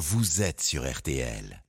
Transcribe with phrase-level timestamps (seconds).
[0.00, 1.62] vous êtes sur RTL.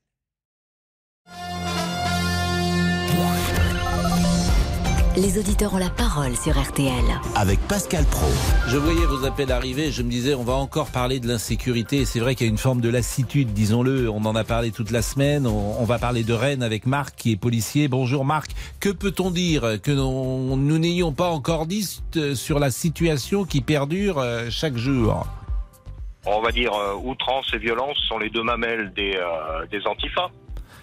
[5.18, 6.94] Les auditeurs ont la parole sur RTL.
[7.36, 8.30] Avec Pascal Pro.
[8.70, 12.06] Je voyais vos appels arriver, je me disais on va encore parler de l'insécurité.
[12.06, 14.10] C'est vrai qu'il y a une forme de lassitude, disons-le.
[14.10, 15.46] On en a parlé toute la semaine.
[15.46, 17.90] On, va parler de Rennes avec Marc qui est policier.
[17.90, 18.52] Bonjour Marc.
[18.80, 22.00] Que peut-on dire que nous n'ayons pas encore dit
[22.34, 25.28] sur la situation qui perdure euh, chaque jour?
[26.26, 30.30] On va dire euh, outrance et violence sont les deux mamelles des, euh, des antifas.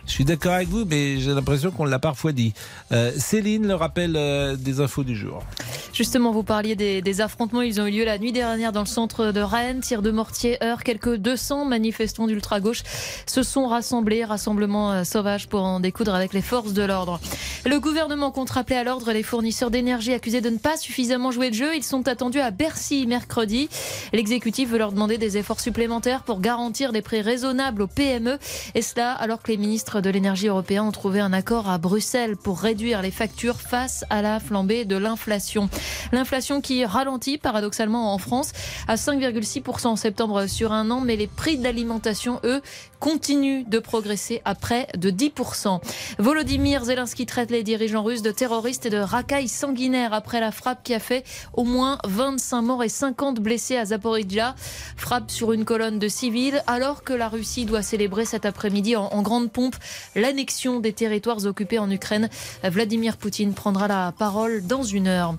[0.09, 2.55] Je suis d'accord avec vous, mais j'ai l'impression qu'on l'a parfois dit.
[2.93, 5.45] Euh, Céline, le rappel euh, des infos du jour.
[5.93, 7.61] Justement, vous parliez des, affrontements.
[7.61, 9.81] Ils ont eu lieu la nuit dernière dans le centre de Rennes.
[9.81, 10.83] Tir de mortier, heure.
[10.83, 12.85] Quelques 200 manifestants d'ultra-gauche
[13.27, 14.25] se sont rassemblés.
[14.25, 17.21] Rassemblement euh, sauvage pour en découdre avec les forces de l'ordre.
[17.67, 21.51] Le gouvernement compte rappeler à l'ordre les fournisseurs d'énergie accusés de ne pas suffisamment jouer
[21.51, 21.77] le jeu.
[21.77, 23.69] Ils sont attendus à Bercy mercredi.
[24.15, 28.39] L'exécutif veut leur demander des efforts supplémentaires pour garantir des prix raisonnables aux PME.
[28.75, 32.37] Et cela alors que les ministres de l'énergie européen ont trouvé un accord à Bruxelles
[32.37, 35.69] pour réduire les factures face à la flambée de l'inflation.
[36.13, 38.53] L'inflation qui ralentit paradoxalement en France
[38.87, 42.61] à 5,6% en septembre sur un an, mais les prix de l'alimentation, eux,
[43.01, 45.81] continuent de progresser à près de 10%.
[46.19, 50.83] Volodymyr Zelensky traite les dirigeants russes de terroristes et de racailles sanguinaires après la frappe
[50.83, 54.55] qui a fait au moins 25 morts et 50 blessés à Zaporizhia.
[54.97, 59.23] Frappe sur une colonne de civils alors que la Russie doit célébrer cet après-midi en
[59.23, 59.77] grande pompe
[60.15, 62.29] l'annexion des territoires occupés en Ukraine.
[62.65, 65.35] Vladimir Poutine prendra la parole dans une heure.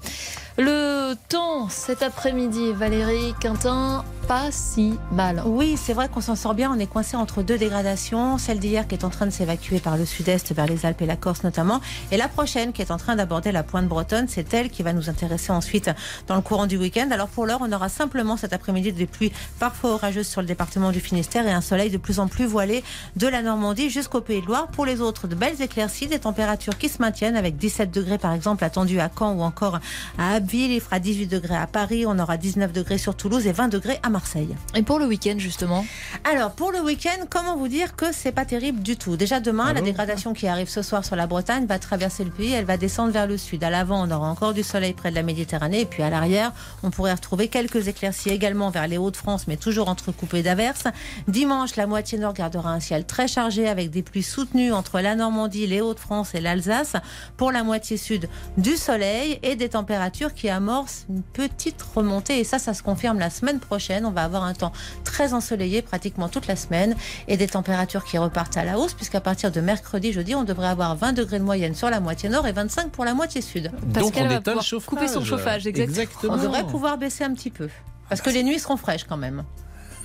[0.62, 5.42] Le temps cet après-midi, Valérie Quintin, pas si mal.
[5.44, 6.72] Oui, c'est vrai qu'on s'en sort bien.
[6.72, 8.38] On est coincé entre deux dégradations.
[8.38, 11.08] Celle d'hier qui est en train de s'évacuer par le sud-est vers les Alpes et
[11.08, 11.82] la Corse notamment.
[12.12, 14.28] Et la prochaine qui est en train d'aborder la pointe bretonne.
[14.28, 15.90] C'est elle qui va nous intéresser ensuite
[16.28, 17.10] dans le courant du week-end.
[17.12, 20.92] Alors pour l'heure, on aura simplement cet après-midi des pluies parfois orageuses sur le département
[20.92, 22.84] du Finistère et un soleil de plus en plus voilé
[23.16, 24.68] de la Normandie jusqu'au Pays de Loire.
[24.68, 28.34] Pour les autres, de belles éclaircies, des températures qui se maintiennent avec 17 degrés par
[28.34, 29.80] exemple attendu à Caen ou encore
[30.20, 30.72] à Abbeville.
[30.72, 32.06] Il fera 18 degrés à Paris.
[32.08, 34.56] On aura 19 degrés sur Toulouse et 20 degrés à Marseille.
[34.74, 35.86] Et pour le week-end, justement
[36.24, 39.16] Alors, pour le week-end, comment vous dire que c'est pas terrible du tout?
[39.16, 42.32] Déjà demain, ah la dégradation qui arrive ce soir sur la Bretagne va traverser le
[42.32, 43.64] pays, elle va descendre vers le sud.
[43.64, 46.52] À l'avant, on aura encore du soleil près de la Méditerranée, et puis à l'arrière,
[46.82, 50.86] on pourrait retrouver quelques éclaircies également vers les Hauts-de-France, mais toujours entrecoupées d'averses.
[51.28, 55.16] Dimanche, la moitié nord gardera un ciel très chargé avec des pluies soutenues entre la
[55.16, 56.96] Normandie, les Hauts-de-France et l'Alsace.
[57.38, 62.40] Pour la moitié sud, du soleil et des températures qui amorcent une petite remontée.
[62.40, 64.06] Et ça, ça se confirme la semaine prochaine.
[64.06, 64.72] On va avoir un temps
[65.04, 66.96] très ensoleillé pratiquement toute la semaine
[67.28, 70.68] et des températures qui repartent à la hausse puisqu'à partir de mercredi, jeudi, on devrait
[70.68, 73.72] avoir 20 degrés de moyenne sur la moitié nord et 25 pour la moitié sud.
[73.88, 74.88] Donc on éteint le chauffage.
[74.88, 76.36] Couper son chauffage, exactement.
[76.36, 77.70] On devrait pouvoir baisser un petit peu
[78.08, 79.44] parce que les nuits seront fraîches quand même.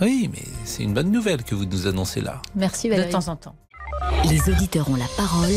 [0.01, 2.43] Oui, mais c'est une bonne nouvelle que vous nous annoncez là.
[2.55, 3.09] Merci Valérie.
[3.09, 3.55] De temps en temps.
[4.29, 5.53] Les auditeurs ont la parole.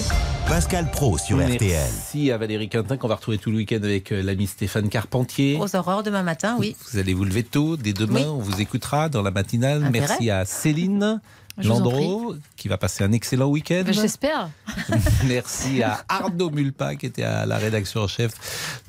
[0.48, 1.58] Pascal Pro sur RTL.
[1.60, 5.58] Merci à Valérie Quintin qu'on va retrouver tout le week-end avec euh, l'ami Stéphane Carpentier.
[5.60, 6.76] Aux aurores demain matin, oui.
[6.92, 9.90] Vous allez vous lever tôt, dès demain, on vous écoutera dans la matinale.
[9.92, 11.22] Merci à Céline.
[11.63, 13.84] Landreau, qui va passer un excellent week-end.
[13.85, 14.50] Ben, j'espère.
[15.25, 18.34] Merci à Arnaud Mulpa, qui était à la rédaction en chef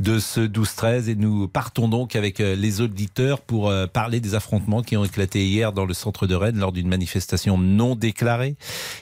[0.00, 1.08] de ce 12-13.
[1.08, 5.04] Et nous partons donc avec euh, les auditeurs pour euh, parler des affrontements qui ont
[5.04, 8.56] éclaté hier dans le centre de Rennes lors d'une manifestation non déclarée.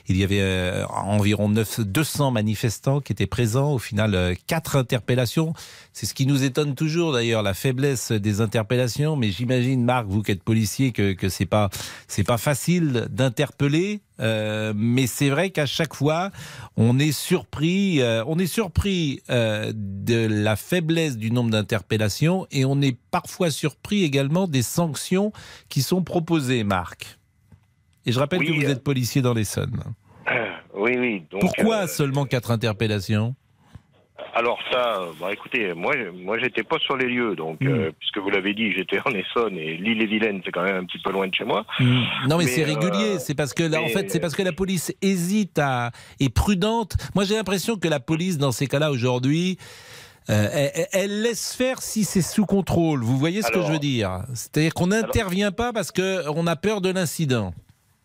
[0.07, 3.73] Il y avait euh, environ 9, 200 manifestants qui étaient présents.
[3.73, 5.53] Au final, quatre interpellations.
[5.91, 9.17] C'est ce qui nous étonne toujours d'ailleurs, la faiblesse des interpellations.
[9.17, 11.69] Mais j'imagine, Marc, vous qui êtes policier, que, que c'est pas,
[12.07, 13.56] c'est pas facile d'interpeller
[14.19, 16.31] euh, mais c'est vrai qu'à chaque fois,
[16.75, 22.65] on est surpris, euh, on est surpris euh, de la faiblesse du nombre d'interpellations et
[22.65, 25.31] on est parfois surpris également des sanctions
[25.69, 27.17] qui sont proposées, Marc.
[28.05, 29.83] Et je rappelle que vous êtes policier dans l'Essonne.
[30.73, 31.23] Oui, oui.
[31.29, 33.35] Pourquoi seulement quatre interpellations?
[34.37, 37.67] Alors ça, bah écoutez, moi, moi j'étais pas sur les lieux, donc hmm.
[37.69, 40.75] euh, puisque vous l'avez dit, j'étais en Essonne et l'île et Vilaine, c'est quand même
[40.75, 41.65] un petit peu loin de chez moi.
[41.79, 42.03] Hmm.
[42.29, 43.15] Non, mais, c'est régulier.
[43.15, 45.89] Euh, c'est parce que là, en fait, c'est parce que la police hésite à
[46.19, 46.97] est prudente.
[47.15, 49.57] Moi, j'ai l'impression que la police, dans ces cas-là, aujourd'hui.
[50.29, 53.01] Euh, elle, laisse faire si c'est sous contrôle.
[53.01, 54.23] Vous voyez ce que je veux dire?
[54.35, 57.53] C'est-à-dire qu'on n'intervient pas parce qu'on a peur de l'incident.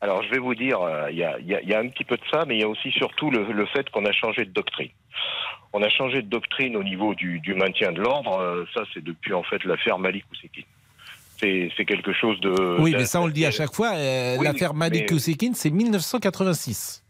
[0.00, 0.78] Alors je vais vous dire,
[1.10, 3.66] il y, a, un petit peu de ça, mais il y a aussi surtout le
[3.66, 4.90] fait qu'on a changé de doctrine.
[5.72, 8.38] On a changé de doctrine au niveau du, maintien de l'ordre.
[8.38, 10.64] Euh, ça, c'est depuis en fait l'affaire Malik Ousekine.
[11.40, 12.76] C'est quelque chose de.
[12.78, 13.94] Oui, mais ça, on le dit à chaque fois.
[13.94, 17.02] Euh, l'affaire Malik Ousekine, c'est 1986.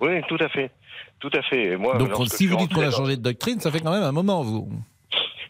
[0.00, 0.70] Oui, tout à fait.
[1.18, 1.76] Tout à fait.
[1.76, 4.12] moi, Donc, si vous dites qu'on a changé de doctrine, ça fait quand même un
[4.12, 4.68] moment, vous.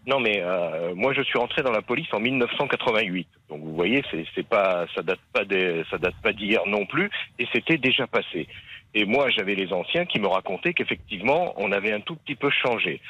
[0.06, 3.28] Non, mais euh, moi, je suis rentré dans la police en 1988.
[3.50, 6.86] Donc, vous voyez, c'est c'est pas, ça date pas des, ça date pas d'hier non
[6.86, 8.48] plus, et c'était déjà passé.
[8.94, 12.50] Et moi, j'avais les anciens qui me racontaient qu'effectivement, on avait un tout petit peu
[12.50, 13.00] changé.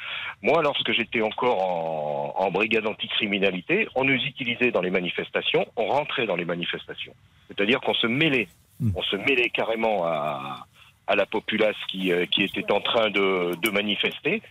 [0.41, 5.87] Moi, lorsque j'étais encore en, en brigade anticriminalité, on nous utilisait dans les manifestations, on
[5.87, 7.13] rentrait dans les manifestations.
[7.47, 8.47] C'est-à-dire qu'on se mêlait,
[8.95, 10.67] on se mêlait carrément à,
[11.07, 14.41] à la populace qui, euh, qui était en train de, de manifester.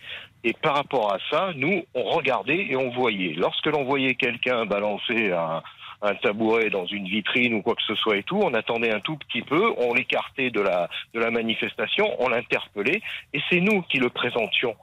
[0.43, 3.33] Et par rapport à ça, nous, on regardait et on voyait.
[3.33, 5.61] Lorsque l'on voyait quelqu'un balancer un,
[6.01, 8.99] un tabouret dans une vitrine ou quoi que ce soit et tout, on attendait un
[8.99, 13.01] tout petit peu, on l'écartait de la, de la manifestation, on l'interpellait,
[13.33, 14.75] et c'est nous qui le présentions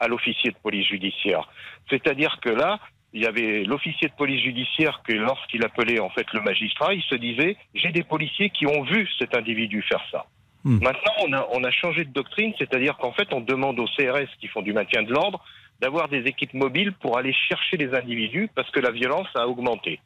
[0.00, 1.48] à l'officier de police judiciaire.
[1.90, 2.78] C'est-à-dire que là,
[3.12, 7.02] il y avait l'officier de police judiciaire que lorsqu'il appelait en fait le magistrat, il
[7.02, 10.26] se disait j'ai des policiers qui ont vu cet individu faire ça.
[10.64, 10.78] Hmm.
[10.82, 14.28] Maintenant, on a, on a changé de doctrine, c'est-à-dire qu'en fait, on demande aux CRS
[14.40, 15.42] qui font du maintien de l'ordre
[15.80, 20.00] d'avoir des équipes mobiles pour aller chercher les individus parce que la violence a augmenté.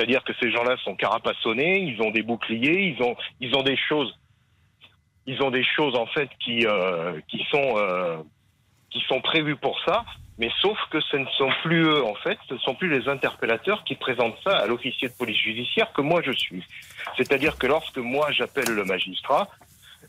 [0.00, 3.76] C'est-à-dire que ces gens-là sont carapassonnés, ils ont des boucliers, ils ont, ils ont des
[3.76, 4.18] choses,
[5.26, 8.16] ils ont des choses en fait qui, euh, qui sont, euh,
[8.88, 10.06] qui sont prévues pour ça.
[10.38, 13.10] Mais sauf que ce ne sont plus eux, en fait, ce ne sont plus les
[13.10, 16.64] interpellateurs qui présentent ça à l'officier de police judiciaire que moi je suis.
[17.18, 19.50] C'est-à-dire que lorsque moi j'appelle le magistrat,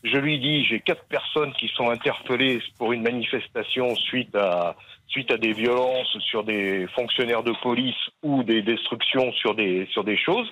[0.04, 4.76] je lui dis j'ai quatre personnes qui sont interpellées pour une manifestation suite à
[5.08, 10.04] suite à des violences sur des fonctionnaires de police ou des destructions sur des sur
[10.04, 10.50] des choses.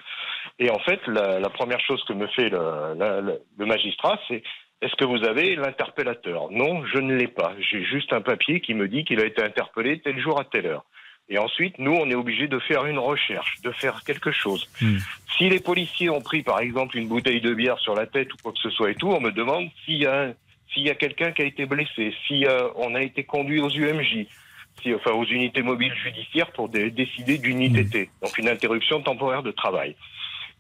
[0.59, 4.43] Et en fait, la, première chose que me fait le- le magistrat, c'est
[4.81, 6.51] est-ce que vous avez l'interpellateur?
[6.51, 7.53] Non, je ne l'ai pas.
[7.59, 10.67] J'ai juste un papier qui me dit qu'il a été interpellé tel jour à telle
[10.67, 10.85] heure.
[11.31, 14.67] Et ensuite, nous, on est obligé de faire une recherche, de faire quelque chose.
[14.81, 14.97] Hmm.
[15.37, 18.37] Si les policiers ont pris, par exemple, une bouteille de bière sur la tête ou
[18.41, 20.33] quoi que ce soit et tout, on me demande s'il y a, un-
[20.73, 23.69] s'il y a quelqu'un qui a été blessé, si euh, on a été conduit aux
[23.69, 24.25] UMJ,
[24.81, 29.43] si, enfin aux unités mobiles judiciaires pour dé- décider d'une ITT, donc une interruption temporaire
[29.43, 29.95] de travail.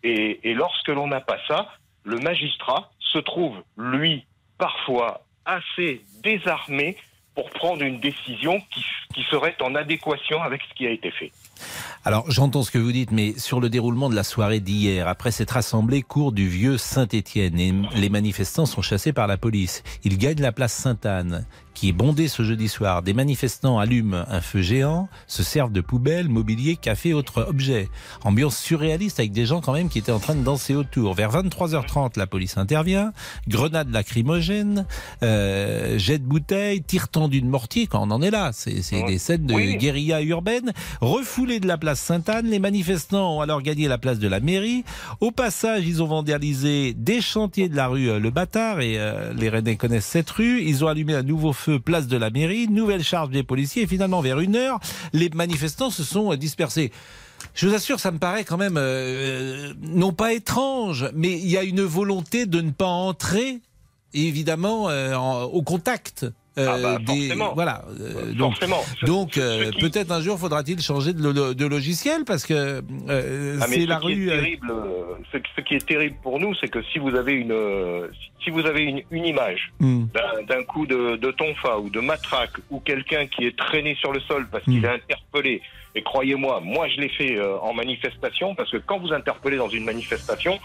[0.03, 1.73] Et, et lorsque l'on n'a pas ça,
[2.03, 4.23] le magistrat se trouve, lui,
[4.59, 6.95] parfois assez désarmé
[7.35, 8.83] pour prendre une décision qui,
[9.29, 11.31] serait en adéquation avec ce qui a été fait.
[12.05, 15.31] Alors, j'entends ce que vous dites, mais sur le déroulement de la soirée d'hier, après
[15.31, 19.83] s'être assemblée cours du vieux Saint-Étienne, et les manifestants sont chassés par la police.
[20.03, 23.03] Ils gagnent la place Sainte-Anne, qui est bondée ce jeudi soir.
[23.03, 27.89] Des manifestants allument un feu géant, se servent de poubelles, mobilier, café, autres objets.
[28.23, 31.13] Ambiance surréaliste avec des gens quand même qui étaient en train de danser autour.
[31.13, 33.13] Vers 23h30, la police intervient,
[33.47, 34.85] grenade lacrymogène,
[35.23, 38.51] euh, jet de bouteille, tir tendu de mortier, quand on en est là.
[38.53, 39.77] C'est des scènes de Oui.
[39.77, 40.73] guérilla urbaine.
[41.57, 44.83] De la place Sainte-Anne, les manifestants ont alors gagné la place de la mairie.
[45.19, 49.33] Au passage, ils ont vandalisé des chantiers de la rue euh, Le Bâtard, et euh,
[49.33, 50.61] les Rennais connaissent cette rue.
[50.61, 53.87] Ils ont allumé un nouveau feu place de la mairie, nouvelle charge des policiers, et
[53.87, 54.79] finalement, vers une heure,
[55.11, 56.91] les manifestants se sont euh, dispersés.
[57.55, 58.77] Je vous assure, ça me paraît quand même,
[59.81, 63.59] non pas étrange, mais il y a une volonté de ne pas entrer,
[64.13, 66.25] évidemment, en- au contact.
[66.57, 67.53] Euh, Ah bah, des, forcément.
[67.53, 67.85] voilà.
[68.01, 68.81] euh, donc, Forcément.
[68.99, 72.45] Ce- donc ce- euh, qui- peut-être un jour faudra-t-il changer de, lo- de logiciel parce
[72.45, 74.25] que Ah, c'est ce la rue.
[74.27, 74.73] Terrible,
[75.31, 77.55] ce, ce qui est terrible pour nous, c'est que si vous avez une,
[78.43, 80.05] si vous avez une, une image hmm,
[80.47, 84.19] d'un coup de, de tonfa ou de matraque ou quelqu'un qui est traîné sur le
[84.21, 84.85] sol parce qu'il Mm.
[84.85, 85.61] est interpellé,
[85.95, 89.83] et croyez-moi, moi je l'ai fait en manifestation parce que quand vous interpellez dans une
[89.85, 90.59] manifestation,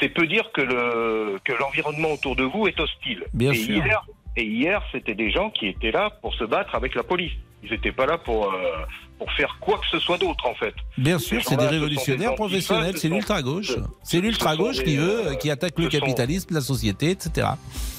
[0.00, 3.24] c'est peu dire que le que l'environnement autour de vous est hostile.
[3.34, 3.84] Bien et sûr.
[3.84, 4.02] Hier,
[4.36, 7.32] et hier, c'était des gens qui étaient là pour se battre avec la police.
[7.62, 8.84] Ils n'étaient pas là pour euh,
[9.18, 10.74] pour faire quoi que ce soit d'autre en fait.
[10.96, 14.22] Bien sûr, Ces c'est des révolutionnaires des professionnels, c'est ce l'ultra gauche, sont- c'est ce
[14.22, 17.48] l'ultra gauche sont qui veut, euh, qui attaque le sont- capitalisme, la société, etc.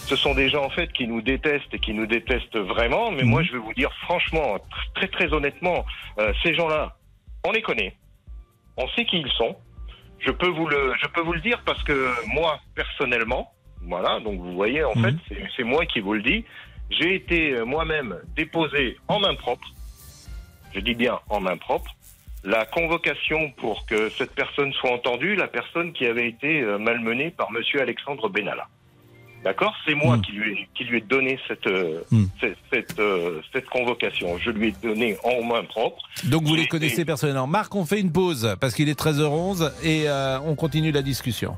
[0.08, 3.12] ce sont des gens en fait qui nous détestent et qui nous détestent vraiment.
[3.12, 3.30] Mais Mhm.
[3.30, 4.58] moi, je vais vous dire franchement,
[4.96, 5.86] très très honnêtement,
[6.18, 6.96] euh, ces gens-là,
[7.46, 7.96] on les connaît,
[8.78, 9.56] on sait qui ils sont.
[10.26, 13.52] Je peux vous le, je peux vous le dire parce que moi personnellement,
[13.88, 15.04] voilà, donc vous voyez en Mhm.
[15.04, 16.44] fait, c'est- c'est moi qui vous le dis.
[16.90, 19.68] J'ai été euh, moi-même déposé en main propre.
[20.74, 21.92] Je dis bien en main propre.
[22.44, 27.30] La convocation pour que cette personne soit entendue, la personne qui avait été euh, malmenée
[27.32, 28.68] par Monsieur Alexandre Benalla.
[29.44, 29.74] D'accord?
[29.86, 30.22] C'est moi Mm.
[30.22, 32.24] qui, lui ai, qui lui ai donné cette, euh, Mm.
[32.40, 33.02] cette, cette,
[33.54, 34.38] cette convocation.
[34.38, 36.02] Je lui ai donné en main propre.
[36.26, 37.48] Donc vous les connaissez personnellement.
[37.48, 41.58] Marc, on fait une pause parce qu'il est 13h11 et euh, on continue la discussion.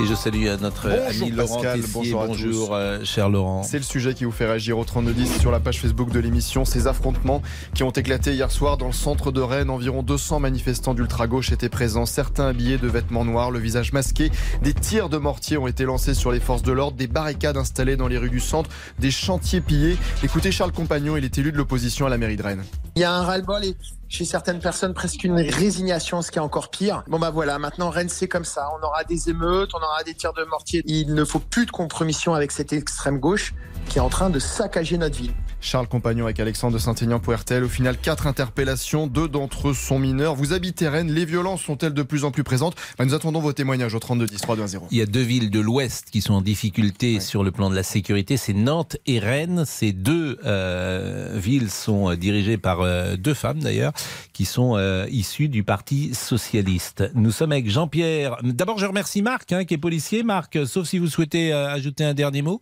[0.00, 1.92] Et je salue notre bonjour ami Laurent Pascal, Tessier.
[1.94, 3.62] bonjour, bonjour euh, cher Laurent.
[3.62, 6.64] C'est le sujet qui vous fait réagir au 3210 sur la page Facebook de l'émission.
[6.64, 7.42] Ces affrontements
[7.74, 9.68] qui ont éclaté hier soir dans le centre de Rennes.
[9.68, 14.30] Environ 200 manifestants d'ultra-gauche étaient présents, certains habillés de vêtements noirs, le visage masqué.
[14.62, 17.96] Des tirs de mortier ont été lancés sur les forces de l'ordre, des barricades installées
[17.96, 19.98] dans les rues du centre, des chantiers pillés.
[20.24, 22.64] Écoutez Charles Compagnon, il est élu de l'opposition à la mairie de Rennes.
[22.96, 23.76] Il y a un ras-le-bol et
[24.12, 27.02] chez certaines personnes presque une résignation, ce qui est encore pire.
[27.08, 28.68] Bon bah voilà, maintenant Rennes c'est comme ça.
[28.78, 30.82] On aura des émeutes, on aura des tirs de mortier.
[30.84, 33.54] Il ne faut plus de compromission avec cette extrême gauche
[33.88, 35.32] qui est en train de saccager notre ville.
[35.62, 37.62] Charles Compagnon avec Alexandre de Saint-Aignan pour RTL.
[37.62, 40.34] Au final, quatre interpellations, deux d'entre eux sont mineurs.
[40.34, 42.74] Vous habitez Rennes, les violences sont-elles de plus en plus présentes?
[42.98, 44.86] Bah, Nous attendons vos témoignages au 32 10 3 2 0.
[44.90, 47.76] Il y a deux villes de l'Ouest qui sont en difficulté sur le plan de
[47.76, 49.64] la sécurité, c'est Nantes et Rennes.
[49.64, 53.92] Ces deux euh, villes sont euh, dirigées par euh, deux femmes d'ailleurs,
[54.32, 57.04] qui sont euh, issues du Parti socialiste.
[57.14, 58.36] Nous sommes avec Jean-Pierre.
[58.42, 60.24] D'abord, je remercie Marc, hein, qui est policier.
[60.24, 62.60] Marc, sauf si vous souhaitez ajouter un dernier mot.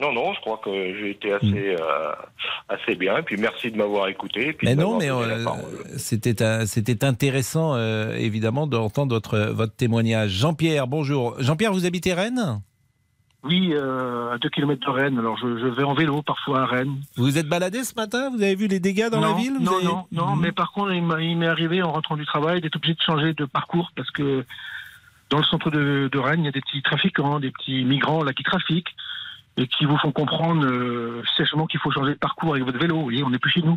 [0.00, 2.12] Non, non, je crois que j'ai été assez, euh,
[2.68, 3.18] assez bien.
[3.18, 4.48] Et puis merci de m'avoir écouté.
[4.48, 5.44] Et puis Mais non, mais euh,
[5.98, 10.30] c'était un- c'était intéressant, euh, évidemment, d'entendre votre, votre témoignage.
[10.30, 11.34] Jean-Pierre, bonjour.
[11.40, 12.60] Jean-Pierre, vous habitez Rennes?
[13.42, 15.18] Oui, euh, à 2 km de Rennes.
[15.18, 16.96] Alors, je, je vais en vélo parfois à Rennes.
[17.16, 18.30] Vous vous êtes baladé ce matin?
[18.30, 19.54] Vous avez vu les dégâts dans non, la ville?
[19.58, 20.36] Vous Non, avez- non, non.
[20.36, 20.40] Mhm.
[20.42, 21.02] Mais par contre, il
[21.38, 24.44] m'est arrivé en rentrant du travail d'être obligé de changer de parcours parce que
[25.30, 28.22] dans le centre de, de Rennes, il y a des petits trafiquants, des petits migrants
[28.24, 28.94] là qui trafiquent
[29.56, 32.96] et qui vous font comprendre euh, sèchement qu'il faut changer de parcours avec votre vélo.
[32.96, 33.76] Vous voyez, on n'est plus chez nous.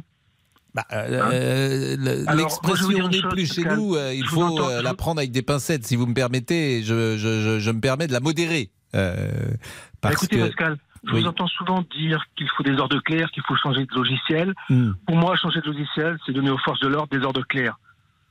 [0.75, 4.81] Bah, euh, le- Alors, L'expression une n'est plus chez nous, euh, il faut entends, euh,
[4.81, 6.81] la prendre avec des pincettes, si vous me permettez.
[6.83, 8.71] Je, je, je, je me permets de la modérer.
[8.95, 9.27] euh,
[10.01, 10.45] parce Écoutez, que.
[10.45, 11.21] Pascal, je Oui.
[11.21, 14.53] vous entends souvent dire qu'il faut des ordres clairs, qu'il faut changer de logiciel.
[14.69, 14.91] Hmm.
[15.05, 17.77] Pour moi, changer de logiciel, c'est donner aux forces de l'ordre des ordres clairs.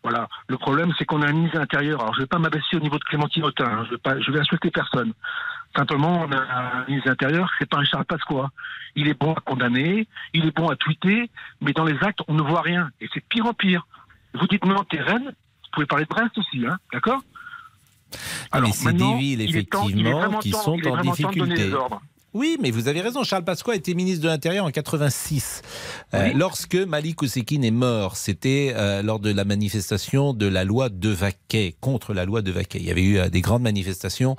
[0.02, 0.26] Voilà.
[0.49, 2.00] Le problème, c'est qu'on a une mise à l'intérieur.
[2.00, 3.66] Alors, je ne vais pas m'abaisser au niveau de Clémentine Autain.
[3.66, 3.84] hein.
[3.87, 5.12] Je vais pas, je vais insulter personne.
[5.76, 7.50] Simplement, on a une mise à l'intérieur.
[7.59, 8.50] C'est pas Richard Pasqua.
[8.95, 10.07] Il est bon à condamner.
[10.35, 11.31] Il est bon à tweeter.
[11.61, 12.91] Mais dans les actes, on ne voit rien.
[13.00, 13.87] Et c'est de pire en pire.
[14.35, 15.26] Vous dites non, t'es Rennes.
[15.29, 16.79] Vous pouvez parler de Brest aussi, hein.
[16.93, 17.21] D'accord?
[18.61, 20.87] Mais c'est des villes, il est temps- il est effectivement, vraiment qui temps- sont il
[20.87, 21.64] est en temps de donner difficulté.
[21.69, 22.02] les ordres.
[22.35, 23.25] Oui, mais vous avez raison.
[23.25, 25.61] Charles Pasqua était ministre de l'Intérieur en 86.
[26.15, 30.89] Euh, lorsque Malik Oussekine est mort, c'était euh, lors de la manifestation de la loi
[30.89, 32.79] de Vaquet, contre la loi de Vaquet.
[32.79, 34.37] Il y avait eu euh, des grandes manifestations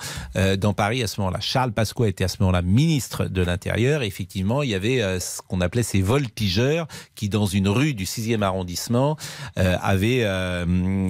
[0.60, 1.40] dans Paris à ce moment-là.
[1.40, 4.02] Charles Pasqua était à ce moment-là ministre de l'Intérieur.
[4.02, 8.42] Effectivement, il y avait ce qu'on appelait ces voltigeurs qui, dans une rue du 6e
[8.42, 9.18] arrondissement,
[9.56, 10.26] avaient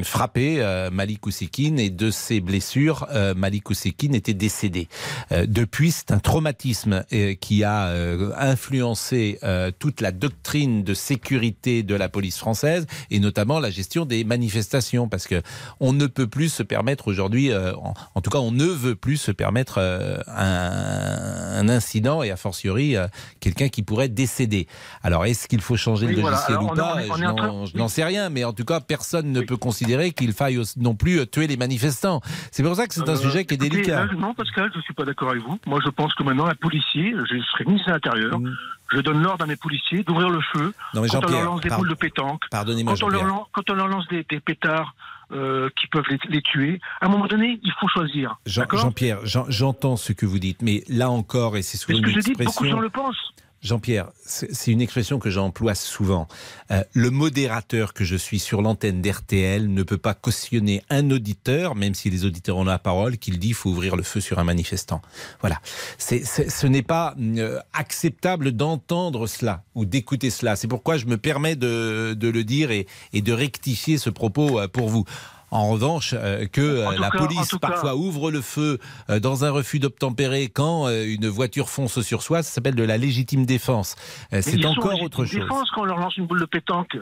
[0.04, 4.88] frappé Malik Oussekine et de ses blessures, Malik Oussekine était décédé.
[5.32, 6.73] Depuis, c'est un traumatisme
[7.14, 12.86] euh, qui a euh, influencé euh, toute la doctrine de sécurité de la police française
[13.12, 15.42] et notamment la gestion des manifestations parce que
[15.80, 19.18] on ne peut plus se permettre aujourd'hui, en, en tout cas, on ne veut plus
[19.18, 19.80] se permettre
[20.28, 22.96] un, un incident et a fortiori
[23.40, 24.68] quelqu'un qui pourrait décéder.
[25.04, 26.38] Alors, est-ce qu'il faut changer Oui, le voilà.
[26.38, 27.02] logiciel Alors, ou pas?
[27.18, 30.12] Je n'en- train- je n'en sais rien, mais en tout cas, personne ne peut considérer
[30.12, 32.22] qu'il faille non plus tuer les manifestants.
[32.52, 34.06] C'est pour ça que c'est un sujet qui est délicat.
[34.06, 35.58] là, non, Pascal, je ne suis pas d'accord avec vous.
[35.66, 38.56] Moi, je pense que maintenant, un policier, je serai ministre de l'Intérieur, Mm.
[38.94, 41.62] je donne l'ordre à mes policiers d'ouvrir le feu Non, mais quand on leur lance
[41.62, 44.94] des boules de pétanque, quand on, leur lance, quand on leur lance des, des pétards
[45.32, 46.80] euh, qui peuvent les, les tuer.
[47.02, 48.36] À un moment donné, il faut choisir.
[48.46, 52.10] Jean-Pierre, Jean- j'entends ce que vous dites, mais là encore, et c'est souvent ce que
[52.10, 53.33] une je dis, beaucoup de gens le pensent.
[53.64, 56.28] Jean-Pierre, c'est une expression que j'emploie souvent.
[56.70, 61.74] Euh, le modérateur que je suis sur l'antenne d'RTL ne peut pas cautionner un auditeur,
[61.76, 64.44] même si les auditeurs ont la parole, qu'il dit faut ouvrir le feu sur un
[64.44, 65.02] manifestant.
[65.40, 65.62] Voilà.
[65.98, 70.58] Ce n'est pas euh, acceptable d'entendre cela ou d'écouter cela.
[70.58, 74.68] C'est pourquoi je me permets de, le dire et, et de rectifier ce propos euh,
[74.68, 75.06] pour vous.
[75.54, 78.80] En revanche, euh, que euh, la cas- police cas- parfois ouvre le feu
[79.10, 82.98] euh, dans un refus d'obtempérer quand une voiture fonce sur soi, ça s'appelle de la
[82.98, 83.96] légitime défense.
[84.42, 85.40] C'est encore en autre chose.
[85.42, 86.98] défense quand on leur lance une boule de pétanque.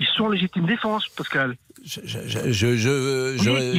[0.00, 1.56] Ils sont en légitime défense, Pascal.
[1.84, 2.00] Je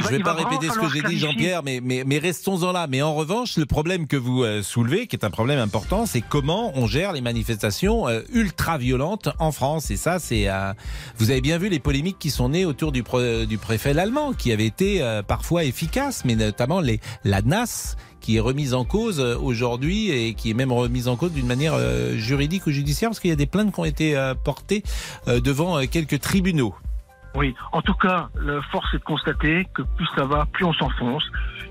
[0.02, 1.18] va- vais pas répéter ce que j'ai dit.
[1.18, 2.86] Jean-Pierre, mais, mais mais restons-en là.
[2.88, 6.20] Mais en revanche, le problème que vous euh, soulevez, qui est un problème important, c'est
[6.20, 9.90] comment on gère les manifestations euh, ultra violentes en France.
[9.90, 10.72] Et ça, c'est euh,
[11.18, 13.02] vous avez bien vu les polémiques qui sont nées autour du,
[13.46, 18.36] du préfet allemand, qui avait été euh, parfois efficaces, mais notamment les la NAS qui
[18.36, 21.74] est remise en cause euh, aujourd'hui et qui est même remise en cause d'une manière
[21.74, 24.82] euh, juridique ou judiciaire parce qu'il y a des plaintes qui ont été euh, portées
[25.26, 26.74] devant quelques tribunaux.
[27.34, 30.72] Oui, en tout cas, la force est de constater que plus ça va, plus on
[30.72, 31.24] s'enfonce.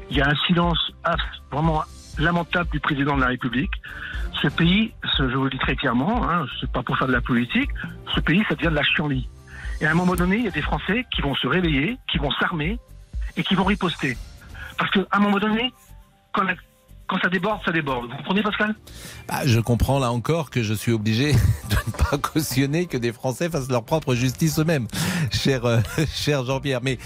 [0.10, 0.92] Il y a un silence
[1.52, 1.84] vraiment
[2.18, 3.72] lamentable du président de la République.
[4.42, 7.22] Ce pays, je vous le dis très clairement, hein, c'est pas pour faire de la
[7.22, 7.70] politique,
[8.14, 9.30] ce pays, ça devient de la chienlit.
[9.80, 12.18] Et à un moment donné, il y a des Français qui vont se réveiller, qui
[12.18, 12.80] vont s'armer
[13.38, 14.18] et qui vont riposter.
[14.78, 15.72] Parce qu'à un moment donné,
[16.34, 16.56] quand, la-
[17.08, 18.10] quand ça déborde, ça déborde.
[18.10, 18.76] Vous comprenez, Pascal?
[19.28, 21.32] Bah, je comprends là encore que je suis obligé
[21.70, 24.88] de ne pas cautionner que des Français fassent leur propre justice eux-mêmes,
[25.32, 25.80] cher, euh,
[26.14, 26.80] cher Jean-Pierre.
[26.84, 26.98] Mais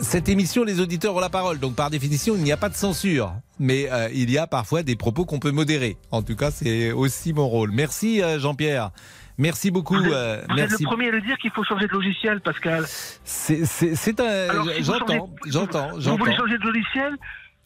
[0.00, 2.74] cette émission, les auditeurs ont la parole, donc par définition, il n'y a pas de
[2.74, 3.34] censure.
[3.58, 5.96] Mais euh, il y a parfois des propos qu'on peut modérer.
[6.10, 7.70] En tout cas, c'est aussi mon rôle.
[7.72, 8.90] Merci euh, Jean-Pierre.
[9.38, 9.94] Merci beaucoup.
[9.96, 10.82] Vous êtes, euh, vous êtes merci.
[10.82, 12.84] le premier à le dire qu'il faut changer de logiciel, Pascal.
[13.24, 13.60] C'est
[14.20, 14.64] un.
[14.76, 17.16] Si J'entends, j'entends, Vous voulez changer de logiciel,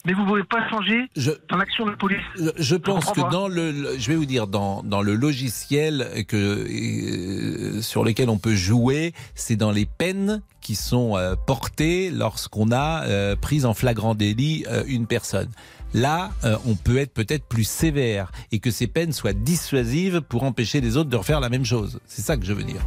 [0.05, 2.17] mais vous ne pouvez pas changer Je, dans l'action de la police.
[2.35, 3.29] Je, je pense que pas.
[3.29, 8.37] dans le, je vais vous dire, dans, dans le logiciel que, euh, sur lequel on
[8.37, 13.73] peut jouer, c'est dans les peines qui sont euh, portées lorsqu'on a euh, pris en
[13.73, 15.49] flagrant délit euh, une personne.
[15.93, 16.31] Là,
[16.65, 20.97] on peut être peut-être plus sévère et que ces peines soient dissuasives pour empêcher les
[20.97, 22.01] autres de refaire la même chose.
[22.05, 22.81] C'est ça que je veux dire.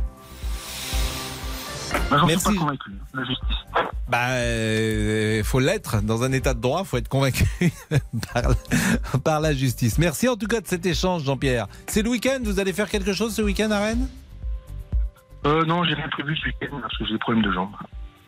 [1.93, 2.45] Bah, J'en suis Merci.
[2.45, 3.57] pas convaincu, la justice.
[4.09, 6.85] Bah, euh, faut l'être dans un état de droit.
[6.85, 7.45] Faut être convaincu
[8.33, 9.99] par, la- par la justice.
[9.99, 11.67] Merci en tout cas de cet échange, Jean-Pierre.
[11.87, 12.39] C'est le week-end.
[12.45, 14.09] Vous allez faire quelque chose ce week-end à Rennes?
[15.47, 17.71] Euh, non, j'ai rien prévu ce week-end parce que j'ai des problèmes de jambes.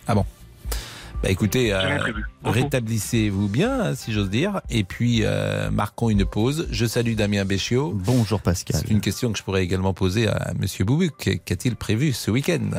[0.07, 2.12] Bah écoutez, J'ai rien euh,
[2.50, 6.66] rétablissez-vous bien, hein, si j'ose dire, et puis euh, marquons une pause.
[6.73, 7.92] Je salue Damien Béchiot.
[7.95, 8.81] Bonjour Pascal.
[8.81, 11.40] C'est une question que je pourrais également poser à Monsieur Boubuc.
[11.45, 12.71] Qu'a-t-il prévu ce week-end?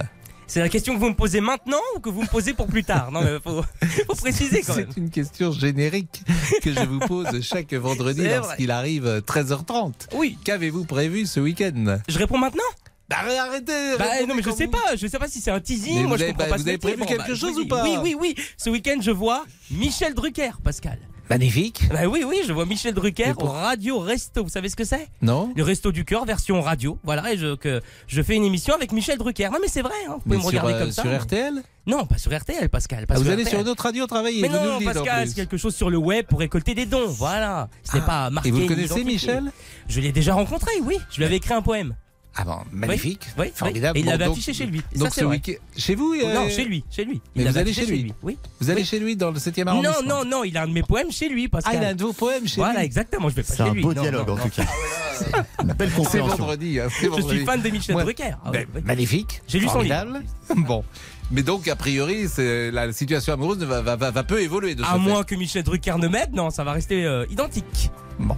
[0.47, 2.83] C'est la question que vous me posez maintenant ou que vous me posez pour plus
[2.83, 3.11] tard?
[3.11, 3.63] Non, mais faut,
[4.07, 4.87] faut préciser quand même.
[4.93, 6.21] C'est une question générique
[6.61, 9.93] que je vous pose chaque vendredi lorsqu'il arrive euh, 13h30.
[10.15, 10.37] Oui.
[10.43, 11.97] Qu'avez-vous prévu ce week-end?
[12.07, 12.61] Je réponds maintenant?
[13.09, 15.59] Bah arrêtez Bah non mais je sais vous- pas, je sais pas si c'est un
[15.59, 17.67] teasing, Mais moi vous je avez- bah, pas vous avez prévu quelque je chose ou
[17.67, 17.83] pas?
[17.83, 20.97] Oui oui oui, ce week-end je vois Michel Drucker, Pascal.
[21.29, 21.83] Magnifique.
[21.89, 25.07] Bah oui oui, je vois Michel Drucker pour- Radio Resto, vous savez ce que c'est?
[25.21, 28.75] Non Le Resto du Cœur version radio, voilà, et je, que, je fais une émission
[28.75, 29.49] avec Michel Drucker.
[29.51, 31.01] Non mais c'est vrai, hein, vous pouvez Mais me sur, regarder euh, comme ça.
[31.01, 33.07] sur RTL Non, pas sur RTL Pascal.
[33.07, 33.47] Pas Ah, Vous allez RTL.
[33.49, 36.25] sur une autre radio travailler Mais vous non, Pascal, c'est quelque chose sur le web
[36.25, 37.07] pour récolter des dons.
[37.07, 37.69] Voilà.
[37.83, 38.49] Ce n'est Ah, pas marqué.
[38.49, 39.03] Et vous connaissez.
[39.03, 39.51] Michel?
[39.87, 40.97] Je l'ai déjà rencontré, oui.
[41.09, 41.95] Je lui avais écrit un poème.
[42.35, 43.95] Ah bon, magnifique, Oui, oui, formidable.
[43.95, 44.81] Et il l'avait affiché chez lui.
[44.91, 45.35] Et Donc ça, c'est ce vrai.
[45.35, 47.21] week-end, chez vous euh, Non, chez lui, chez lui.
[47.35, 48.37] Mais Il vous allez chez lui Oui.
[48.59, 48.87] Vous allez Oui.
[48.87, 51.11] chez lui dans le 7e Non, arrondissement non, non, il a un de mes poèmes
[51.11, 51.75] chez lui, Ah, Pascal.
[51.75, 53.29] il a un de vos poèmes chez Voilà, lui exactement.
[53.29, 53.81] Je vais pas C'est chez un lui.
[53.83, 54.43] beau Non, dialogue non, en non.
[54.43, 54.65] tout cas.
[55.61, 56.79] Une belle C'est vendredi.
[56.79, 58.33] hein, c'est Je suis fan de Michel Drucker.
[58.43, 58.51] Ah.
[58.83, 59.41] Magnifique.
[59.47, 60.23] J'ai lu son formidable.
[60.57, 60.83] Bon.
[61.31, 64.83] Mais donc, a priori, c'est- la situation amoureuse va, va, va, va peu évoluer de
[64.83, 67.91] ce À moins que Michel Drucker ne m'aide, non, ça va rester euh, identique.
[68.19, 68.37] Bon.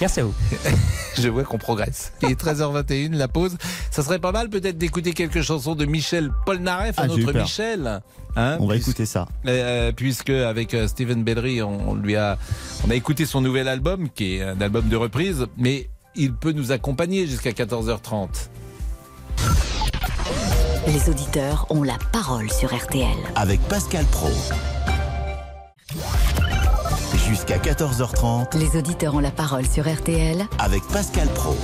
[0.00, 0.34] Merci à vous.
[1.18, 2.12] Je vois qu'on progresse.
[2.22, 3.56] Il est 13h21, la pause.
[3.90, 7.42] Ça serait pas mal peut-être d'écouter quelques chansons de Michel Polnareff, Ah, peur.
[7.42, 8.00] Michel.
[8.36, 9.26] Hein, On va puisque- écouter ça.
[9.46, 12.38] Euh, puisque avec euh, Steven Bellery, on, on lui a,
[12.86, 16.52] on a écouté son nouvel album, qui est un album de reprise, mais il peut
[16.52, 18.28] nous accompagner jusqu'à 14h30.
[20.86, 23.06] Les auditeurs ont la parole sur RTL.
[23.36, 24.30] Avec Pascal Pro.
[27.30, 31.56] Jusqu'à 14h30 Les auditeurs ont la parole sur RTL avec Pascal Pro.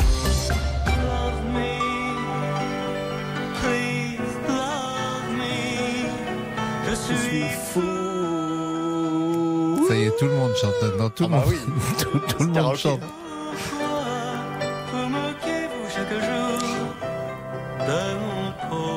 [9.88, 11.11] Ça y est, tout le monde chante maintenant.
[11.11, 11.59] Tout, le, bah monde, oui.
[11.98, 13.00] tout, tout le monde chante.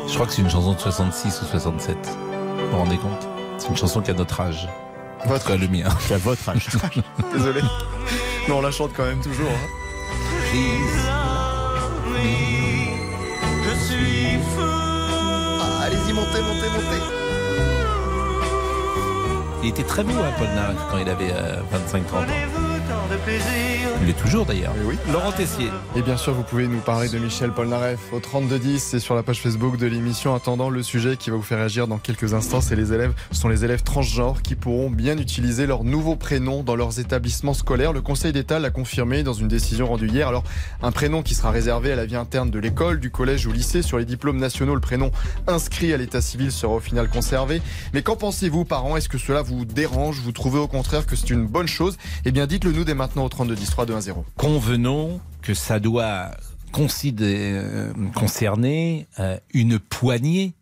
[0.08, 1.98] Je crois que c'est une chanson de 66 ou 67.
[2.60, 3.28] Vous vous rendez compte?
[3.58, 4.70] C'est une chanson qui a notre âge.
[5.28, 5.88] Cas, le mien.
[6.00, 6.68] C'est à votre âge.
[7.34, 7.62] Désolé.
[8.48, 9.50] Mais on la chante quand même toujours.
[9.50, 9.70] hein.
[14.60, 17.02] Ah, Allez-y, montez, montez, montez.
[19.62, 22.26] Il était très beau, hein, Paul Naref, quand il avait 25-30 ans.
[24.02, 24.74] Il l'est toujours d'ailleurs.
[24.86, 24.96] Oui.
[25.12, 25.70] Laurent Tessier.
[25.96, 29.24] Et bien sûr, vous pouvez nous parler de Michel Polnareff au 3210 et sur la
[29.24, 30.36] page Facebook de l'émission.
[30.36, 33.42] Attendant, le sujet qui va vous faire réagir dans quelques instants, c'est les élèves, ce
[33.42, 37.94] sont les élèves transgenres qui pourront bien utiliser leur nouveau prénom dans leurs établissements scolaires.
[37.94, 40.28] Le Conseil d'État l'a confirmé dans une décision rendue hier.
[40.28, 40.44] Alors,
[40.82, 43.82] un prénom qui sera réservé à la vie interne de l'école, du collège ou lycée.
[43.82, 45.12] Sur les diplômes nationaux, le prénom
[45.48, 47.62] inscrit à l'état civil sera au final conservé.
[47.94, 48.96] Mais qu'en pensez-vous, parents?
[48.98, 50.20] Est-ce que cela vous dérange?
[50.24, 51.98] Vous trouvez au contraire que c'est une bonne chose?
[52.26, 54.26] Eh bien, dites-le nous dès maintenant au 3210 3 2 1 0.
[54.36, 56.32] Convenons que ça doit
[57.22, 60.54] euh, concerner euh, une poignée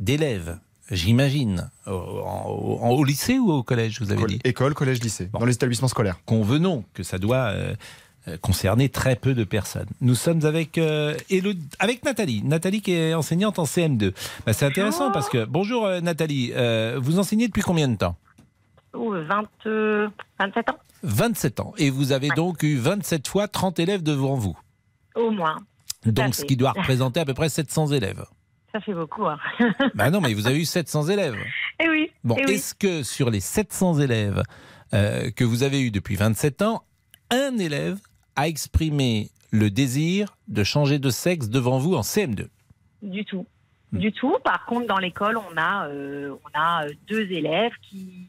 [0.00, 0.58] d'élèves,
[0.90, 1.70] j'imagine.
[1.86, 4.40] Au, lycée ou au collège, vous avez dit?
[4.42, 5.38] École, collège, lycée, Bon.
[5.38, 6.18] dans les établissements scolaires.
[6.26, 7.52] Convenons que ça doit
[8.28, 9.86] euh, concerner très peu de personnes.
[10.00, 11.14] Nous sommes avec, euh,
[11.78, 12.42] avec Nathalie.
[12.42, 14.12] Nathalie qui est enseignante en CM2.
[14.44, 18.16] Bah, c'est intéressant parce que, bonjour Nathalie, euh, vous enseignez depuis combien de temps?
[18.94, 21.74] 20, euh, 27 ans 27 ans.
[21.78, 24.58] Et vous avez donc eu 27 fois 30 élèves devant vous.
[25.14, 25.58] au moins.
[26.06, 28.24] Donc ce qui doit représenter à peu près 700 élèves.
[28.72, 29.26] Ça fait beaucoup.
[29.26, 29.38] Hein.
[29.94, 31.36] Bah non, mais vous avez eu 700 élèves.
[31.80, 32.10] Eh oui.
[32.24, 32.54] Bon, eh oui.
[32.54, 34.42] est-ce que sur les 700 élèves,
[34.94, 36.82] euh, que vous avez eu depuis 27 ans,
[37.30, 37.98] un élève
[38.36, 42.48] a exprimé le désir de changer de sexe devant vous en CM2.
[43.02, 43.46] Du tout.
[43.92, 43.98] Hmm.
[43.98, 44.36] Du tout.
[44.44, 48.27] Par contre, dans l'école, on a, euh, on a deux élèves qui.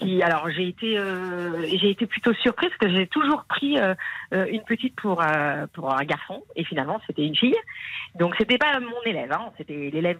[0.00, 3.94] Alors j'ai été euh, j'ai été plutôt surprise parce que j'ai toujours pris euh,
[4.32, 7.56] euh, une petite pour euh, pour un garçon et finalement c'était une fille.
[8.14, 10.18] Donc c'était pas mon élève hein, c'était l'élève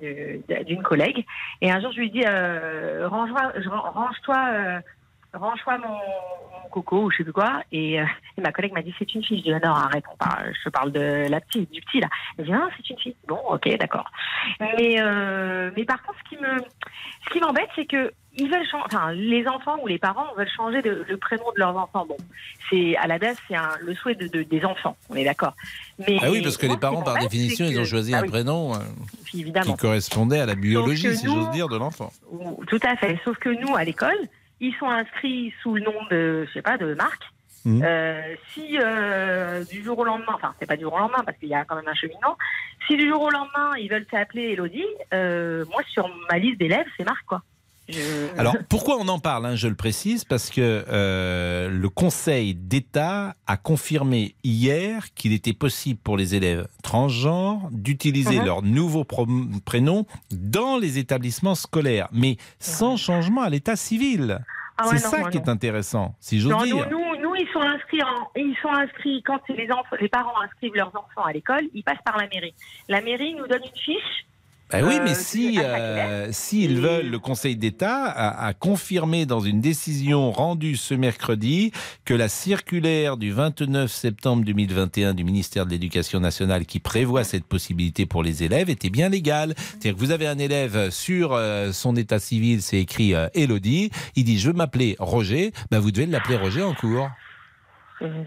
[0.64, 1.24] d'une collègue.
[1.60, 3.52] Et un jour je lui dis euh, range-toi
[3.94, 4.80] range-toi euh,
[5.32, 7.62] range-toi mon, mon coco ou je sais plus quoi.
[7.70, 9.38] Et, et ma collègue m'a dit c'est une fille.
[9.38, 12.08] Je dis non arrête on parle, je parle de la petite du petit là.
[12.36, 13.16] Elle dit non c'est une fille.
[13.28, 14.10] Bon ok d'accord.
[14.60, 14.96] Mais
[15.76, 19.12] mais par contre ce qui me ce qui m'embête c'est que ils veulent changer enfin
[19.12, 22.16] les enfants ou les parents veulent changer de- le prénom de leurs enfants bon
[22.70, 25.54] c'est à la base c'est le souhait de, de- des enfants on est d'accord
[25.98, 28.28] mais Ah oui, parce que les parents, par définition, ils ont choisi Ah un oui,
[28.28, 28.78] prénom euh,
[29.24, 32.12] qui correspondait à la biologie, si j'ose dire, de l'enfant.
[32.30, 33.18] Ou- Tout à fait.
[33.24, 34.16] Sauf que nous, à l'école,
[34.60, 37.20] ils sont inscrits sous le nom de, je sais pas, de Marc.
[37.64, 37.82] Mhm.
[37.84, 38.22] Euh,
[38.54, 41.48] si euh, du jour au lendemain, enfin c'est pas du jour au lendemain parce qu'il
[41.48, 42.36] y a quand même un cheminement.
[42.86, 47.04] Si du jour au lendemain ils veulent s'appeler Elodie, moi sur ma liste d'élèves c'est
[47.04, 47.42] Marc quoi.
[47.88, 52.54] Je- Alors, pourquoi on en parle hein, Je le précise parce que euh, le Conseil
[52.54, 58.44] d'État a confirmé hier qu'il était possible pour les élèves transgenres d'utiliser Mhm.
[58.44, 64.38] leur nouveau prénom dans les établissements scolaires, mais sans changement à l'état civil.
[64.76, 65.44] Ah ouais, C'est ça qui non.
[65.44, 66.88] est intéressant, si j'ose nous, dire.
[66.90, 70.74] nous, nous, ils sont inscrits, en, ils sont inscrits quand les enfants, les parents inscrivent
[70.76, 72.54] leurs enfants à l'école, ils passent par la mairie.
[72.88, 74.24] La mairie nous donne une fiche.
[74.70, 79.24] Ben oui, euh, mais qui si, euh, s'ils veulent, le Conseil d'État a, a confirmé
[79.24, 81.72] dans une décision rendue ce mercredi
[82.04, 87.44] que la circulaire du 29 septembre 2021 du ministère de l'Éducation nationale qui prévoit cette
[87.44, 89.54] possibilité pour les élèves était bien légale.
[89.56, 93.90] C'est-à-dire que vous avez un élève sur euh, son état civil, c'est écrit euh, Elodie,
[94.16, 97.08] il dit je veux m'appeler Roger, ben vous devez l'appeler Roger en cours.
[98.02, 98.24] Euh,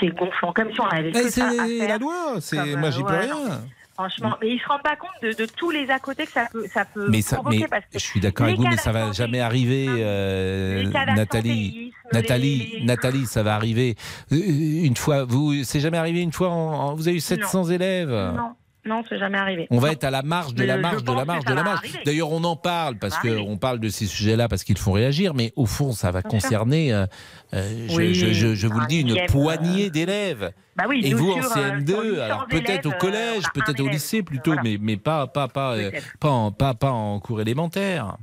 [0.00, 3.14] C'est gonflant, comme si on avait Ben, c'est la loi, c'est moi euh, j'y peux
[3.14, 3.62] rien.
[3.98, 4.08] Non.
[4.08, 6.46] Franchement, mais ils se rendent pas compte de, de tous les à côté que ça
[6.52, 8.76] peut, ça peut Mais, ça, provoquer mais parce que je suis d'accord avec vous, mais
[8.76, 11.92] ça va jamais arriver, euh, Nathalie.
[12.12, 13.96] Nathalie, les- Nathalie, ça va arriver
[14.32, 15.24] Euh, une fois.
[15.24, 16.50] Vous, c'est jamais arrivé une fois.
[16.50, 18.10] en- en- vous avez eu 700 élèves?
[18.10, 18.52] Non,
[18.86, 19.66] non, c'est jamais arrivé.
[19.70, 21.80] On va être à la marge de la marge de la marge de la marge.
[22.04, 23.44] D'ailleurs, on en parle parce va que arriver.
[23.48, 26.92] on parle de ces sujets-là parce qu'ils font réagir, mais au fond, ça va concerner,
[26.92, 27.06] euh,
[27.54, 30.52] euh, je, Oui, je- je- je vous le dis, une dixième, poignée d'élèves.
[30.76, 33.48] Bah oui, Et vous en sur, euh, sur CM2, 800 alors peut-être au collège, euh,
[33.48, 34.62] a peut-être au lycée plutôt, Voilà.
[34.62, 38.16] mais, mais pas, pas, pas, euh, pas, en, pas, pas en cours élémentaire.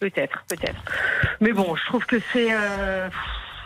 [0.00, 0.82] Peut-être, peut-être.
[1.40, 2.48] Mais bon, je trouve que c'est.
[2.52, 3.08] euh,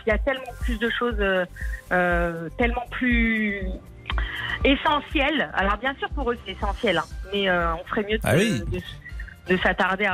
[0.05, 1.45] Il y a tellement plus de choses, euh,
[1.91, 3.61] euh, tellement plus
[4.63, 5.49] essentielles.
[5.53, 7.03] Alors, bien sûr, pour eux, c'est essentiel, hein,
[7.33, 8.61] mais euh, on ferait mieux de, Ah oui.
[8.71, 10.07] de, de s'attarder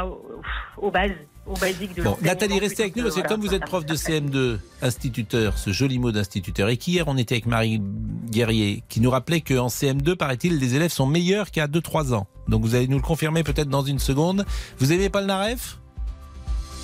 [0.77, 1.11] aux, bases,
[1.45, 3.95] aux basiques de Bon, Nathalie, restez avec nous parce que comme vous êtes prof de
[3.95, 7.81] CM2, instituteur, ce joli mot d'instituteur, et qu'hier on était avec Marie
[8.29, 12.27] Guerrier qui nous rappelait qu'en CM2, paraît-il, les élèves sont meilleurs qu'à 2-3 ans.
[12.47, 14.45] Donc vous allez nous le confirmer peut-être dans une seconde.
[14.77, 15.79] Vous aimez pas le Naref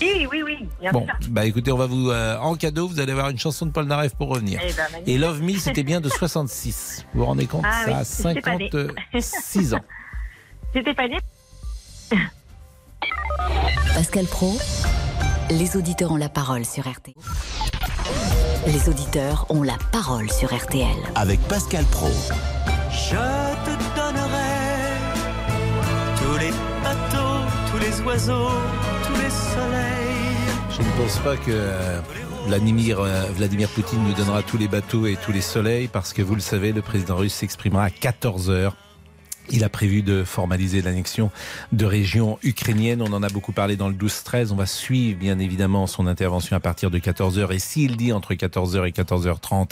[0.01, 1.15] Oui, oui, oui, bien Bon, sûr.
[1.29, 3.85] bah écoutez, on va vous euh, en cadeau, vous allez avoir une chanson de Paul
[3.85, 4.59] Naref pour revenir.
[4.63, 4.83] Eh ben.
[5.05, 7.05] Et Love Me, c'était bien de 66.
[7.13, 7.63] Vous vous rendez compte?
[7.65, 8.69] Ah Ça oui, a j'étais pas née.
[9.13, 9.79] 56 ans.
[10.73, 11.17] C'était pas né
[13.93, 14.57] Pascal Pro,
[15.49, 17.13] les auditeurs ont la parole sur RTL.
[18.67, 20.87] Les auditeurs ont la parole sur RTL.
[21.15, 22.09] Avec Pascal Pro.
[22.89, 24.51] Je te donnerai
[26.17, 26.51] tous les
[26.83, 28.49] bateaux, tous les oiseaux.
[30.71, 31.99] Je ne pense pas que euh,
[32.47, 36.21] Vladimir, euh, Vladimir Poutine nous donnera tous les bateaux et tous les soleils parce que
[36.21, 38.75] vous le savez, le président russe s'exprimera à 14 heures.
[39.49, 41.31] Il a prévu de formaliser l'annexion
[41.71, 43.01] de régions ukrainiennes.
[43.01, 44.51] On en a beaucoup parlé dans le 12-13.
[44.51, 47.51] On va suivre bien évidemment son intervention à partir de 14h.
[47.51, 49.71] Et s'il dit entre 14h et 14h30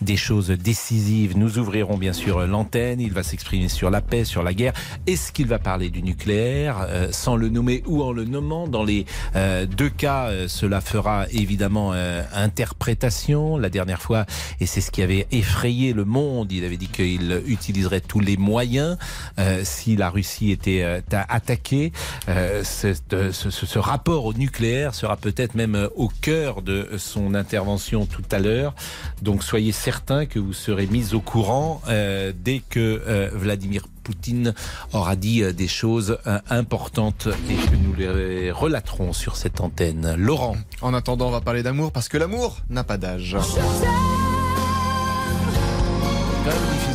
[0.00, 3.00] des choses décisives, nous ouvrirons bien sûr l'antenne.
[3.00, 4.72] Il va s'exprimer sur la paix, sur la guerre.
[5.06, 8.66] Est-ce qu'il va parler du nucléaire euh, sans le nommer ou en le nommant?
[8.68, 9.06] Dans les
[9.36, 13.56] euh, deux cas, euh, cela fera évidemment euh, interprétation.
[13.56, 14.26] La dernière fois,
[14.60, 18.36] et c'est ce qui avait effrayé le monde, il avait dit qu'il utiliserait tous les
[18.36, 18.96] moyens
[19.38, 21.92] euh, si la Russie était euh, ta- attaquée.
[22.28, 27.34] Euh, cette- ce, ce- ce rapport au nucléaire sera peut-être même au cœur de son
[27.34, 28.74] intervention tout à l'heure.
[29.22, 34.54] Donc soyez certains que vous serez mis au courant euh, dès que euh, Vladimir Poutine
[34.92, 36.18] aura dit des choses
[36.48, 40.14] importantes et que nous les relaterons sur cette antenne.
[40.16, 40.56] Laurent.
[40.80, 43.36] En attendant, on va parler d'amour parce que l'amour n'a pas d'âge.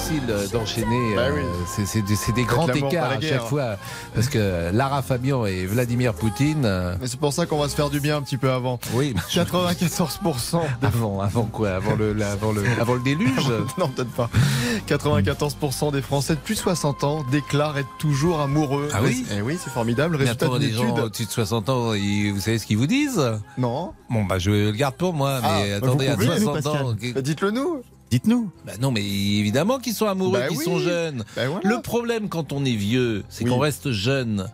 [0.09, 1.15] Difficile d'enchaîner.
[1.15, 1.41] Bah euh, oui.
[1.67, 3.77] c'est- C'est des, c'est des grands écarts à chaque fois.
[4.13, 6.63] Parce que Lara Fabian et Vladimir Poutine.
[6.65, 8.79] euh, Mais c'est pour ça qu'on va se faire du bien un petit peu avant.
[8.93, 9.15] Oui.
[9.31, 10.61] 94%.
[10.81, 11.69] des- Avant, avant quoi?
[11.71, 13.51] Avant le, la- avant le, avant le déluge?
[13.77, 14.29] Non, peut-être pas.
[14.87, 18.89] 94% des Français de plus de 60 ans déclarent être toujours amoureux.
[18.93, 19.25] Ah oui?
[19.35, 20.15] Eh oui, c'est formidable.
[20.17, 23.21] Résultat d'une les gens au-dessus de 60 ans, ils- vous savez ce qu'ils vous disent?
[23.57, 23.93] Non.
[24.09, 26.67] Bon, bah je le garde pour moi, Ah, mais bah, attendez, à pouvez, nous, 60
[26.67, 26.93] ans.
[27.15, 27.81] Bah, Dites-le nous.
[28.15, 28.49] Dites-nous.
[28.65, 30.63] Bah non, mais évidemment qu'ils sont amoureux, Bah qu'ils oui.
[30.63, 31.25] sont jeunes.
[31.35, 31.59] Voilà.
[31.63, 33.49] Le problème quand on est vieux, c'est Oui.
[33.49, 34.47] qu'on reste jeune.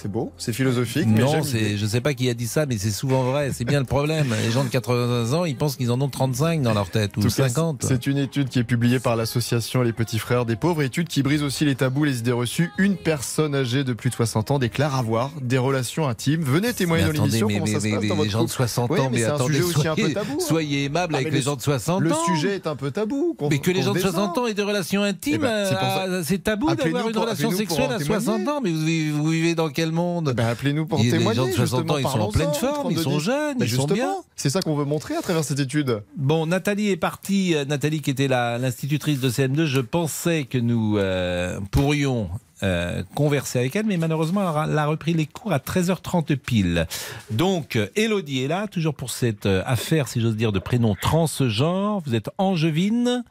[0.00, 1.06] C'est beau, c'est philosophique.
[1.08, 3.50] mais Non, c'est, je sais pas qui a dit ça, mais c'est souvent vrai.
[3.52, 4.32] C'est bien le problème.
[4.44, 7.20] Les gens de 80 ans, ils pensent qu'ils en ont 35 dans leur tête ou
[7.22, 7.84] tout cas, 50.
[7.86, 11.24] C'est une étude qui est publiée par l'association Les Petits Frères des Pauvres, étude qui
[11.24, 12.70] brise aussi les tabous, les idées reçues.
[12.78, 16.42] Une personne âgée de plus de 60 ans déclare avoir des relations intimes.
[16.42, 18.30] Venez témoigner Mais dans l'émission mais, comment mais- ça se mais- passe mais dans les
[18.30, 18.54] gens de couple.
[18.54, 20.84] 60 Oui, ans, mais mais c'est un attendez, sujet aussi un peu soyez, tabou, soyez
[20.84, 22.24] aimable Ah, avec les le- gens de 60 Le ans.
[22.26, 23.36] sujet est un peu tabou.
[23.50, 24.12] Mais que les gens de descend.
[24.12, 27.08] 60 ans aient des relations intimes, Eh ben, c'est pour ça- euh, c'est tabou d'avoir
[27.08, 28.48] une relation sexuelle à 60 témoigner.
[28.48, 28.60] ans.
[28.62, 31.34] Mais vous vivez dans quel monde Ben, appelez-nous pour témoigner.
[31.34, 33.70] gens de 60 ans, ils sont en pleine forme, ils 32 sont jeunes, Ben, ils
[33.70, 34.14] sont bien.
[34.36, 36.02] C'est ça qu'on veut montrer à travers cette étude.
[36.16, 37.54] Bon, Nathalie est partie.
[37.54, 42.28] Euh, Nathalie, qui était l'institutrice de CM2, je pensais que nous euh, pourrions
[42.62, 46.36] euh, converser avec elle, mais malheureusement, elle a- elle a repris les cours à 13h30
[46.36, 46.86] pile.
[47.30, 52.00] Donc, Elodie est là, toujours pour cette euh, affaire, si j'ose dire, de prénom transgenre.
[52.04, 53.22] Vous êtes angevine?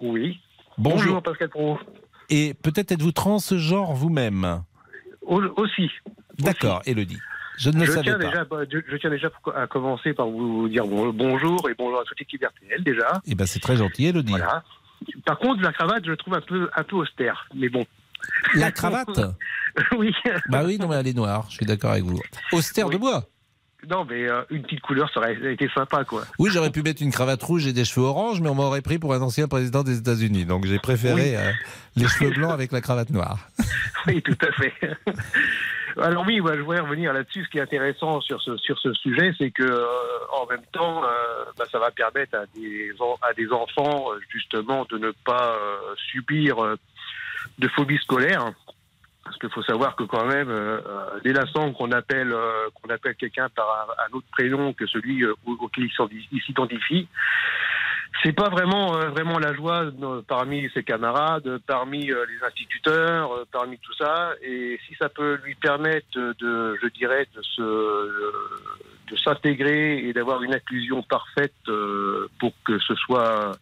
[0.00, 0.38] Oui.
[0.76, 1.20] Bonjour.
[1.22, 1.76] Pascal Pro.
[2.30, 4.62] Et peut-être êtes-vous transgenre vous-même?
[5.28, 5.90] Aussi.
[6.38, 7.18] D'accord, Elodie.
[7.58, 8.24] Je ne le je, savais tiens pas.
[8.26, 11.74] déjà, bah, je, je tiens déjà pour- à commencer par vous dire bon- bonjour et
[11.76, 13.20] bonjour à toute l'équipe RTL déjà.
[13.26, 14.30] Eh ben, c'est très gentil, Elodie.
[14.30, 14.62] Voilà.
[15.24, 17.48] Par contre, la cravate, je trouve un peu, un peu austère.
[17.54, 17.84] Mais bon.
[18.54, 19.20] La cravate
[19.96, 20.12] Oui.
[20.48, 22.20] Bah oui, non, mais elle est noire, je suis d'accord avec vous.
[22.52, 23.24] Austère de bois
[23.88, 26.22] Non, mais euh, une petite couleur, ça aurait été sympa, quoi.
[26.38, 28.98] Oui, j'aurais pu mettre une cravate rouge et des cheveux orange, mais on m'aurait pris
[28.98, 30.44] pour un ancien président des États-Unis.
[30.46, 31.36] Donc j'ai préféré Oui.
[31.36, 31.52] euh,
[31.96, 33.38] les cheveux blancs avec la cravate noire.
[34.06, 34.72] Oui, tout à fait.
[36.00, 37.44] Alors oui, je voudrais revenir là-dessus.
[37.44, 39.84] Ce qui est intéressant sur ce, sur ce sujet, c'est que euh,
[40.40, 41.02] en même temps,
[41.58, 42.90] bah, ça va permettre à des,
[43.22, 45.58] à des enfants, justement, de ne pas
[46.12, 46.56] subir
[47.58, 48.52] de phobie scolaire.
[49.28, 52.88] Parce qu'il faut savoir que quand même, euh, euh, dès l'instant qu'on appelle, euh, qu'on
[52.88, 57.06] appelle quelqu'un par un, autre prénom que celui euh, au- auquel il s'identifie,
[58.22, 59.84] c'est pas vraiment euh, vraiment la joie
[60.26, 64.30] parmi ses camarades, parmi les instituteurs, parmi tout ça.
[64.42, 67.62] Et si ça peut lui permettre de, je dirais, de se
[69.10, 71.54] de s'intégrer et d'avoir une inclusion parfaite
[72.38, 73.52] pour que ce soit,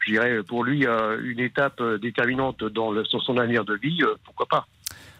[0.00, 0.86] je dirais, pour lui
[1.22, 4.66] une étape déterminante dans le, sur son avenir de vie, pourquoi pas.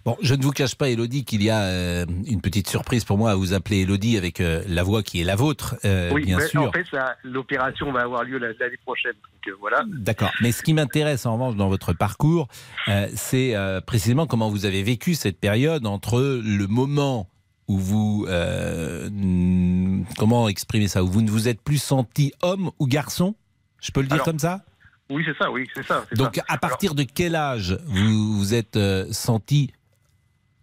[0.05, 3.17] Bon, je ne vous cache pas, Elodie, qu'il y a euh, une petite surprise pour
[3.17, 6.27] moi à vous appeler Elodie avec euh, la voix qui est la vôtre, euh, oui,
[6.27, 6.63] bien mais sûr.
[6.63, 6.85] en fait,
[7.23, 9.15] l'opération va avoir lieu la- l'année prochaine.
[9.47, 9.83] Donc voilà.
[9.89, 10.31] D'accord.
[10.43, 12.49] Mais ce qui m'intéresse en revanche dans votre parcours,
[13.15, 13.55] c'est
[13.87, 17.29] précisément comment vous avez vécu cette période entre le moment
[17.67, 18.27] où vous,
[20.19, 23.35] comment exprimer ça, où vous ne vous êtes plus senti homme ou garçon,
[23.81, 24.65] je peux le dire Alors, comme ça?
[25.11, 26.05] Oui, c'est ça, oui, c'est ça.
[26.17, 26.43] Donc ça.
[26.49, 28.79] à partir de quel âge vous vous êtes
[29.13, 29.73] senti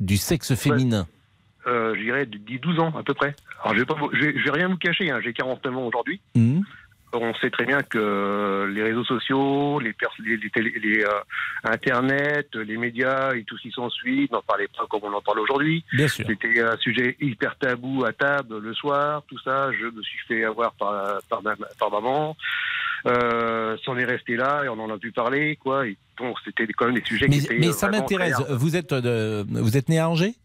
[0.01, 1.07] du sexe féminin
[1.67, 3.35] euh, je dirais, de 10-12 ans à peu près.
[3.63, 3.83] Alors, je
[4.17, 6.19] je vais, rien vous cacher, hein, j'ai 49 ans aujourd'hui.
[6.35, 6.63] Mhm.
[7.13, 11.09] On sait très bien que les réseaux sociaux, les, les, les télé- les, euh,
[11.65, 15.39] Internet, les médias et tout ce qui s'ensuit n'en parlaient pas comme on en parle
[15.39, 15.83] aujourd'hui.
[16.25, 19.71] C'était un sujet hyper tabou à table le soir, tout ça.
[19.73, 22.35] Je me suis fait avoir par, par, ma- par maman.
[23.07, 25.87] Euh, c'en est resté là et on en a pu parler, quoi.
[25.87, 28.35] Et bon, c'était quand même des sujets Mais, qui étaient mais euh, ça m'intéresse.
[28.49, 30.35] Vous êtes de, vous êtes né à Angers?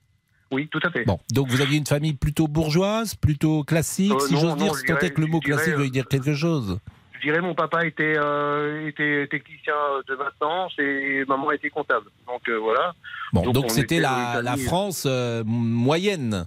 [0.52, 1.04] Oui, tout à fait.
[1.04, 4.98] Bon, donc vous aviez une famille plutôt bourgeoise, plutôt classique, Euh, si j'ose dire, tant
[4.98, 6.78] est que le mot dirais, classique euh, veuille dire quelque chose.
[7.14, 9.74] Je dirais mon papa était euh, était technicien
[10.06, 12.06] de maintenance et maman était comptable.
[12.26, 12.94] Donc euh, voilà.
[13.32, 16.46] Bon, Donc, donc on c'était était la, France euh, moyenne.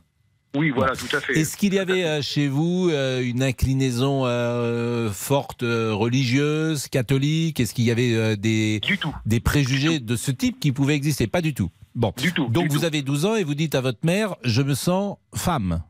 [0.55, 1.33] Oui, voilà, tout à fait.
[1.33, 7.59] Est-ce qu'il y avait euh, chez vous euh, une inclinaison euh, forte religieuse, catholique?
[7.59, 8.81] Est-ce qu'il y avait des,
[9.25, 11.27] des préjugés de ce type qui pouvaient exister?
[11.27, 11.69] Pas du tout.
[11.95, 12.85] Bon, Du tout, donc du vous tout.
[12.85, 15.81] avez 12 ans et vous dites à votre mère, je me sens femme.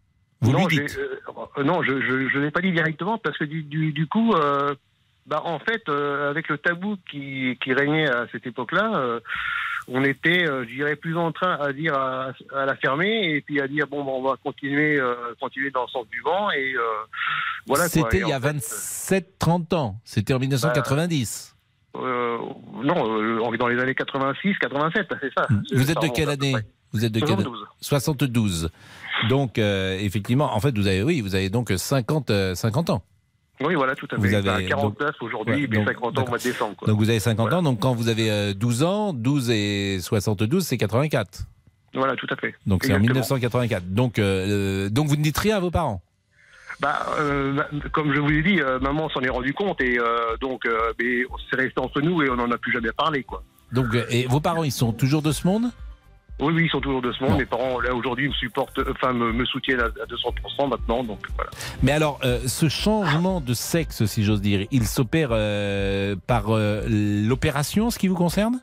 [0.41, 0.97] Vous non, lui dites.
[1.57, 4.73] euh, non, je je l'ai pas dit directement parce que du du, du coup, euh,
[5.27, 9.19] bah en fait, euh, avec le tabou qui qui régnait à cette époque-là.
[9.91, 13.41] On était, euh, je dirais, plus en train à dire à, à la fermer et
[13.41, 16.51] puis à dire bon, bah, on va continuer, euh, continuer dans le sens du vent
[16.51, 16.81] et euh,
[17.67, 17.87] voilà.
[17.89, 19.95] C'était il y a en fait, 27-30 ans.
[20.03, 21.55] C'était en 1990.
[21.95, 22.37] euh,
[22.83, 25.47] non, dans les années 86, 87, c'est ça.
[25.73, 26.55] Vous êtes de quelle année.
[26.91, 27.65] Vous êtes de quelle 72.
[27.81, 28.69] 72.
[29.29, 33.03] Donc, effectivement, en fait, vous avez, oui, vous avez donc 50, euh, 50 ans.
[33.61, 34.21] Oui, voilà, tout à fait.
[34.21, 36.75] Vous avez- Bah, 49 aujourd'hui, donc- 50 ans au mois de décembre.
[36.77, 36.87] Quoi.
[36.87, 40.65] Donc vous avez 50 ans, donc quand vous avez euh, 12 ans, 12 et 72,
[40.65, 41.41] c'est 84.
[41.93, 42.55] Voilà, tout à fait.
[42.67, 43.13] Donc c'est en Exactement.
[43.15, 43.83] 1984.
[43.89, 46.01] Donc, euh, euh, donc vous ne dites rien à vos parents?
[46.79, 50.37] Bah, euh, comme je vous l'ai dit, euh, maman s'en est rendu compte et euh,
[50.39, 53.43] donc euh, mais c'est resté entre nous et on n'en a plus jamais parlé, quoi.
[53.73, 55.65] Donc, euh, et vos parents, ils sont toujours de ce monde?
[56.39, 57.37] Oui, oui, ils sont toujours de ce monde.
[57.37, 61.03] Mes parents, là, aujourd'hui, me supportent, euh, enfin, me, me soutiennent à, à 200% maintenant,
[61.03, 61.51] donc voilà.
[61.83, 66.83] Mais alors, euh, ce changement de sexe, si j'ose dire, il s'opère euh, par euh,
[66.87, 68.59] l'opération, ce qui vous concerne?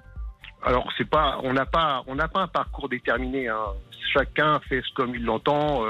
[0.62, 3.48] Alors, c'est pas, on n'a pas, on n'a pas un parcours déterminé.
[3.48, 3.58] Hein.
[4.12, 5.82] Chacun fait ce comme il l'entend.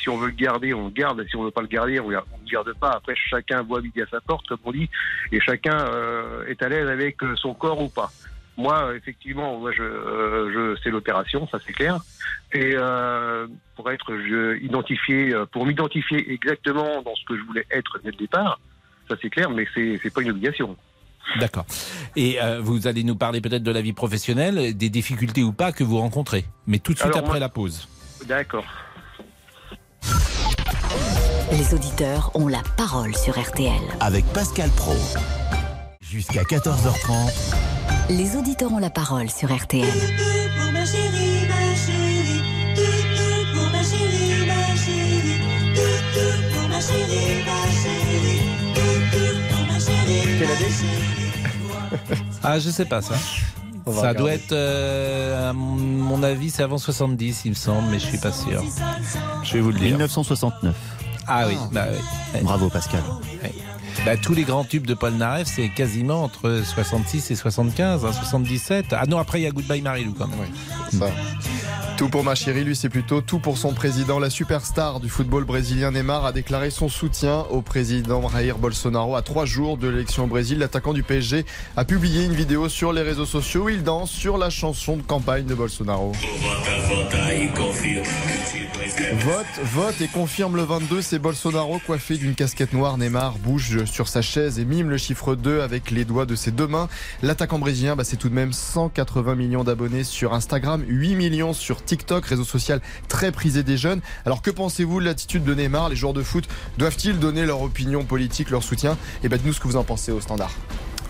[0.00, 1.22] Si on veut le garder, on le garde.
[1.28, 2.92] Si on veut pas le garder, on ne le garde pas.
[2.92, 4.88] Après, chacun voit midi à sa porte, comme on dit,
[5.30, 5.84] et chacun
[6.48, 8.10] est à l'aise avec son corps ou pas.
[8.56, 11.98] Moi, euh, effectivement, moi, je, euh, je c'est l'opération, ça c'est clair.
[12.52, 17.66] Et euh, pour être je, identifié, euh, pour m'identifier exactement dans ce que je voulais
[17.70, 18.58] être dès le départ,
[19.08, 20.76] ça c'est clair, mais c'est c'est pas une obligation.
[21.40, 21.66] D'accord.
[22.14, 25.72] Et euh, vous allez nous parler peut-être de la vie professionnelle, des difficultés ou pas
[25.72, 26.44] que vous rencontrez.
[26.66, 27.88] Mais tout de suite Alors, après moi- la pause.
[28.26, 28.64] D'accord.
[31.52, 33.72] Les auditeurs ont la parole sur RTL.
[34.00, 34.94] Avec Pascal Pro.
[36.00, 37.54] Jusqu'à 14h30.
[38.08, 39.84] Les auditeurs ont la parole sur RTL.
[39.86, 42.40] Pour ma chérie, ma chérie,
[42.74, 45.40] tout pour ma chérie, ma chérie,
[45.74, 48.40] tout pour ma chérie, ma chérie,
[49.12, 50.38] tout pour ma chérie.
[50.38, 53.14] Quelle année Ah, je sais pas ça.
[53.16, 54.18] Ça regarder.
[54.18, 58.18] doit être, euh, à mon avis, c'est avant 70, il me semble, mais je suis
[58.18, 58.64] pas sûr.
[59.44, 59.90] Je vais vous le dire.
[59.90, 60.74] 1969.
[61.28, 62.40] Ah oui, bah oui.
[62.42, 63.02] Bravo Pascal.
[64.04, 68.12] Bah, tous les grands tubes de Paul Naref, c'est quasiment entre 66 et 75, hein,
[68.12, 68.86] 77.
[68.92, 70.38] Ah non, après il y a Goodbye Marilou quand même.
[71.96, 74.18] Tout pour ma chérie, lui c'est plutôt tout pour son président.
[74.18, 79.22] La superstar du football brésilien Neymar a déclaré son soutien au président Jair Bolsonaro à
[79.22, 80.58] trois jours de l'élection au Brésil.
[80.58, 84.36] L'attaquant du PSG a publié une vidéo sur les réseaux sociaux où il danse sur
[84.36, 86.12] la chanson de campagne de Bolsonaro.
[89.18, 92.98] Vote, vote et confirme le 22, c'est Bolsonaro coiffé d'une casquette noire.
[92.98, 96.50] Neymar bouge sur sa chaise et mime le chiffre 2 avec les doigts de ses
[96.50, 96.88] deux mains.
[97.22, 101.82] L'attaquant brésilien, bah, c'est tout de même 180 millions d'abonnés sur Instagram, 8 millions sur
[101.86, 104.00] TikTok, réseau social très prisé des jeunes.
[104.26, 105.88] Alors que pensez-vous de l'attitude de Neymar?
[105.88, 106.46] Les joueurs de foot
[106.76, 108.98] doivent-ils donner leur opinion politique, leur soutien?
[109.22, 110.50] Et bah, dites-nous ce que vous en pensez au standard.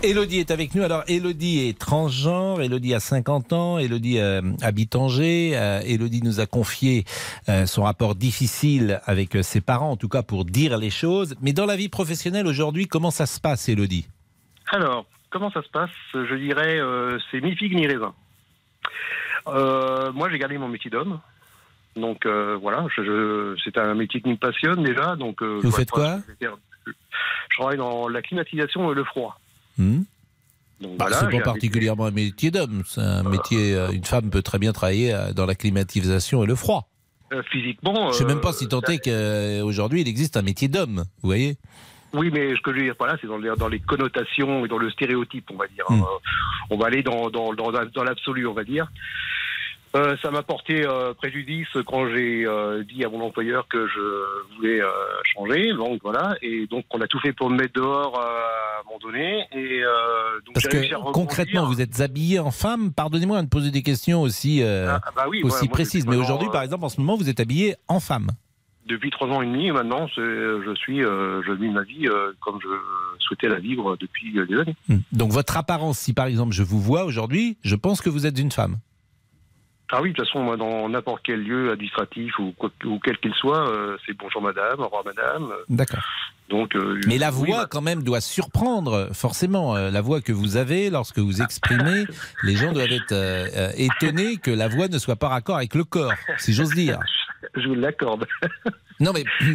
[0.03, 0.83] Elodie est avec nous.
[0.83, 2.61] Alors, Elodie est transgenre.
[2.61, 3.79] Elodie a 50 ans.
[3.79, 5.53] Elodie euh, habite Angers.
[5.55, 7.03] Euh, Elodie nous a confié
[7.49, 11.35] euh, son rapport difficile avec euh, ses parents, en tout cas pour dire les choses.
[11.41, 14.07] Mais dans la vie professionnelle aujourd'hui, comment ça se passe, Elodie?
[14.71, 15.89] Alors, comment ça se passe?
[16.13, 18.13] Je dirais, euh, c'est mi figue mi raisin.
[19.49, 21.19] Euh, moi, j'ai gardé mon métier d'homme.
[21.95, 25.15] Donc euh, voilà, je, je- c'est un métier qui me passionne déjà.
[25.15, 29.39] Donc, euh, Vous faites quoi je travaille dans la climatisation et le froid.
[29.79, 30.01] Hmm
[30.79, 32.83] Donc Bah, voilà, c'est j'ai pas particulièrement un métier d'homme.
[32.85, 33.75] C'est un métier.
[33.93, 36.87] une femme peut très bien travailler dans la climatisation et le froid.
[37.51, 38.11] physiquement.
[38.11, 41.03] Je sais même pas si tant est qu'aujourd'hui il existe un métier d'homme.
[41.23, 41.57] Vous voyez
[42.13, 44.65] Oui, mais ce que je veux dire par là, c'est dans, les- dans les connotations
[44.65, 45.85] et dans le stéréotype, on va dire.
[45.89, 46.01] Hmm.
[46.01, 46.05] Euh,
[46.69, 48.87] on va aller dans, dans, dans, dans l'absolu, on va dire.
[49.95, 54.55] Euh, ça m'a porté euh, préjudice quand j'ai euh, dit à mon employeur que je
[54.57, 54.81] voulais
[55.33, 55.73] changer.
[55.73, 58.99] Donc voilà, et donc on a tout fait pour me mettre dehors à un moment
[59.01, 59.45] donné.
[59.53, 59.81] Et
[60.45, 62.91] donc Parce que concrètement, vous êtes habillé en femme.
[62.93, 66.05] Pardonnez-moi de poser des questions aussi, euh, Ah, bah oui, aussi voilà, moi, précises.
[66.05, 68.27] Mais aujourd'hui, par exemple, en ce moment, vous êtes habillé en femme.
[68.87, 72.31] Depuis trois ans et demi, maintenant, c'est- je suis, euh, je vis ma vie euh,
[72.39, 72.67] comme je
[73.25, 74.75] souhaitais la vivre depuis euh, des années.
[74.87, 74.99] Hmm.
[75.11, 78.39] Donc votre apparence, si par exemple je vous vois aujourd'hui, je pense que vous êtes
[78.39, 78.77] une femme.
[79.91, 83.17] Ah oui, de toute façon, moi, dans n'importe quel lieu administratif ou, quoi- ou quel
[83.19, 85.43] qu'il soit, euh, c'est bonjour madame, au revoir madame.
[85.51, 86.03] euh, D'accord.
[86.49, 89.75] Donc, euh, Mais la oui, voix, bah, quand même, doit surprendre, forcément.
[89.77, 92.03] Euh, la voix que vous avez, lorsque vous exprimez,
[92.43, 95.73] les gens doivent être euh, euh, étonnés que la voix ne soit pas raccord avec
[95.75, 96.99] le corps, si j'ose dire.
[97.55, 98.25] je vous l'accorde.
[98.99, 99.53] Non, mais je,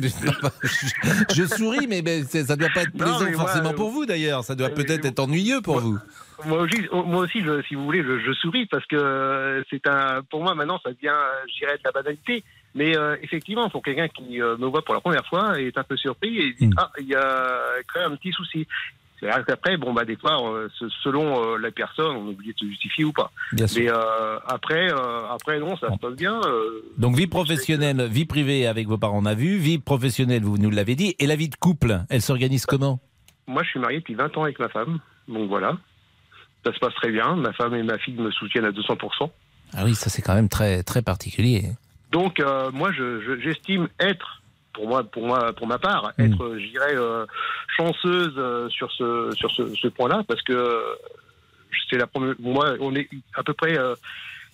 [1.34, 4.44] je souris, mais, ça doit pas être plaisant forcément pour vous, d'ailleurs.
[4.44, 5.98] Ça doit euh, peut-être être ennuyeux pour vous.
[6.46, 9.84] Moi aussi, moi aussi je- si vous voulez, je, je souris parce que euh, c'est
[9.88, 12.44] un, pour moi maintenant, ça devient, euh, je dirais, de la banalité.
[12.76, 15.82] Mais euh, effectivement, pour quelqu'un qui euh, me voit pour la première fois est un
[15.84, 16.74] peu surpris et dit Mm.
[16.78, 17.58] ah, il y a
[17.92, 18.68] quand même un petit souci.
[19.22, 20.68] C'est vrai qu'après, bon bah des fois, euh,
[21.04, 23.30] selon euh, la personne, on obligé de se justifier ou pas.
[23.52, 23.80] Bien sûr.
[23.80, 24.88] Mais euh, après,
[25.30, 26.40] après non, ça se passe bien.
[26.98, 29.58] Donc vie professionnelle, vie privée avec vos parents, on a vu.
[29.58, 31.14] Vie professionnelle, vous nous l'avez dit.
[31.20, 32.98] Et la vie de couple, elle s'organise comment?
[33.46, 35.76] Moi, je suis marié depuis 20 ans avec ma femme, donc voilà.
[36.66, 37.36] Ça se passe très bien.
[37.36, 39.30] Ma femme et ma fille me soutiennent à 200%.
[39.74, 41.70] Ah oui, ça c'est quand même très, très particulier.
[42.10, 42.42] Donc,
[42.72, 44.41] moi, je- je- j'estime être
[44.72, 46.22] pour moi, pour moi, pour ma part, Mm.
[46.24, 47.26] être, je dirais, euh,
[47.76, 50.80] chanceuse euh, sur ce sur ce, ce point-là, parce que euh,
[51.90, 52.34] c'est la première.
[52.40, 53.76] Moi, on est à peu près.
[53.78, 53.94] euh,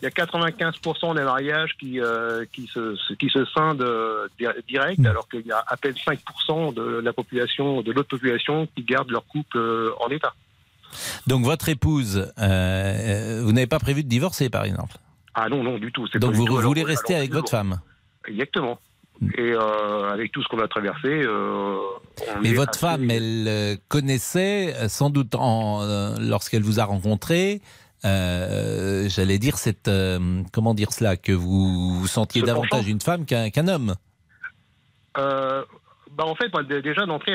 [0.00, 4.46] il y a 95% des mariages qui euh, qui se qui se scindent euh, di-
[4.68, 8.84] direct, alors qu'il y a à peine 5% de la population, de l'autre population, qui
[8.84, 10.34] gardent leur couple euh, en état.
[11.26, 14.94] Donc votre épouse, vous n'avez pas prévu de divorcer par exemple?
[15.34, 16.06] Ah non, non, du tout.
[16.14, 17.80] Donc vous, voulez rester avec votre femme?
[18.28, 18.78] Exactement.
[19.36, 21.08] Et euh, avec tout ce qu'on a traversé.
[21.08, 21.76] Euh,
[22.40, 26.84] Mais votre assez- femme, elle euh, connaissait euh, sans doute en, euh, lorsqu'elle vous a
[26.84, 27.60] rencontré,
[28.04, 29.90] j'allais dire cette
[30.52, 33.94] comment dire cela que vous vous sentiez davantage une femme qu'un homme.
[35.16, 37.34] Bah en fait, moi, déjà d'entrée,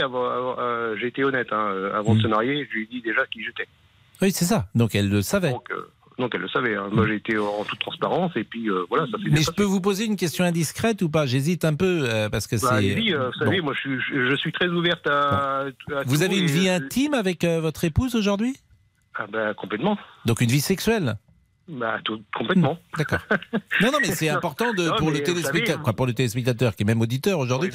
[0.99, 1.47] j'ai été honnête.
[1.51, 2.23] hein, avant de Mm.
[2.23, 3.67] se marier, je lui ai dit déjà qui j'étais.
[4.21, 4.67] Oui, c'est ça.
[4.75, 5.51] Donc elle le savait.
[5.51, 5.69] Donc,
[6.19, 6.75] donc elle le savait.
[6.75, 6.89] hein.
[6.91, 9.81] Moi, j'ai été en toute transparence et puis euh, voilà, ça Mais je peux vous
[9.81, 11.25] poser une question indiscrète ou pas?
[11.25, 13.13] J'hésite un peu euh, parce que Bah, c'est.
[13.13, 15.61] euh, vous savez, moi, je suis, je, je suis très ouverte à.
[15.61, 18.55] à Vous avez une vie intime avec euh, votre épouse aujourd'hui?
[19.15, 19.97] Ah bah, complètement.
[20.25, 21.17] Donc une vie sexuelle?
[21.69, 22.77] Bah, tout- complètement.
[22.97, 23.19] D'accord.
[23.79, 26.75] Non, non, mais c'est important de, Non, pour, le téléspectateur, savez, quoi, pour le téléspectateur
[26.75, 27.71] qui est même auditeur aujourd'hui.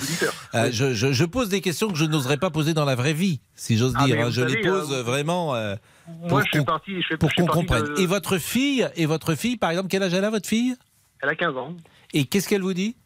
[0.54, 3.14] Euh, je, je- je pose des questions que je n'oserais pas poser dans la vraie
[3.14, 4.20] vie, si j'ose Ah, dire.
[4.20, 4.30] hein.
[4.30, 5.74] Je les savez, pose euh, vraiment euh,
[6.08, 7.02] Moi, pour je suis parti.
[7.02, 7.84] Je fais, pour qu'on comprenne.
[7.94, 10.74] de- Et votre fille, et votre fille, par exemple, quel âge elle a, votre fille?
[11.22, 11.74] Elle a 15 ans.
[12.12, 12.96] Et qu'est-ce qu'elle vous dit?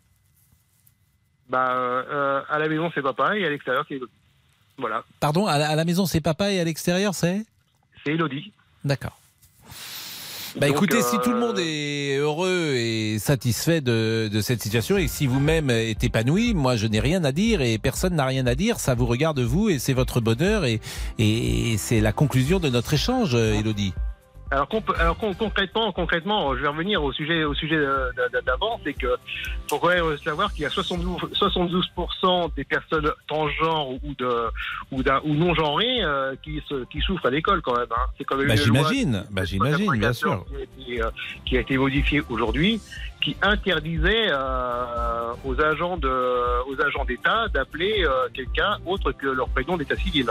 [1.48, 4.12] Bah, euh, à la maison, c'est papa et à l'extérieur, c'est Elodie.
[4.78, 7.44] Voilà, Pardon, à la, à la maison, c'est papa et à l'extérieur, c'est?
[8.04, 8.52] C'est Elodie.
[8.84, 9.18] D'accord.
[10.56, 14.62] Bah Donc, écoutez, si euh, tout le monde est heureux et satisfait de, de cette
[14.62, 18.26] situation et si vous-même êtes épanoui, moi je n'ai rien à dire et personne n'a
[18.26, 20.80] rien à dire, ça vous regarde vous et c'est votre bonheur et,
[21.18, 23.94] et c'est la conclusion de notre échange, euh, Elodie.
[24.52, 28.92] Alors, concrètement, concrètement, je vais revenir au sujet, au sujet euh, d'a- d'a- d'avant, c'est
[28.92, 29.06] que
[29.68, 34.30] faut quand même savoir qu'il y a 72, 72% des personnes transgenres ou de
[34.90, 37.86] ou, d'un- ou non genrées euh, qui, se, qui souffrent à l'école quand même.
[37.90, 38.06] hein.
[38.18, 40.44] C'est quand même Bah, j'imagine, bah, j'imagine, bien sûr.
[40.46, 41.10] Qui a, été, euh,
[41.46, 42.80] qui a été modifiée aujourd'hui,
[43.22, 46.08] qui interdisait euh, aux agents de,
[46.68, 50.30] aux agents d'État d'appeler euh, quelqu'un autre que leur prénom d'état civil.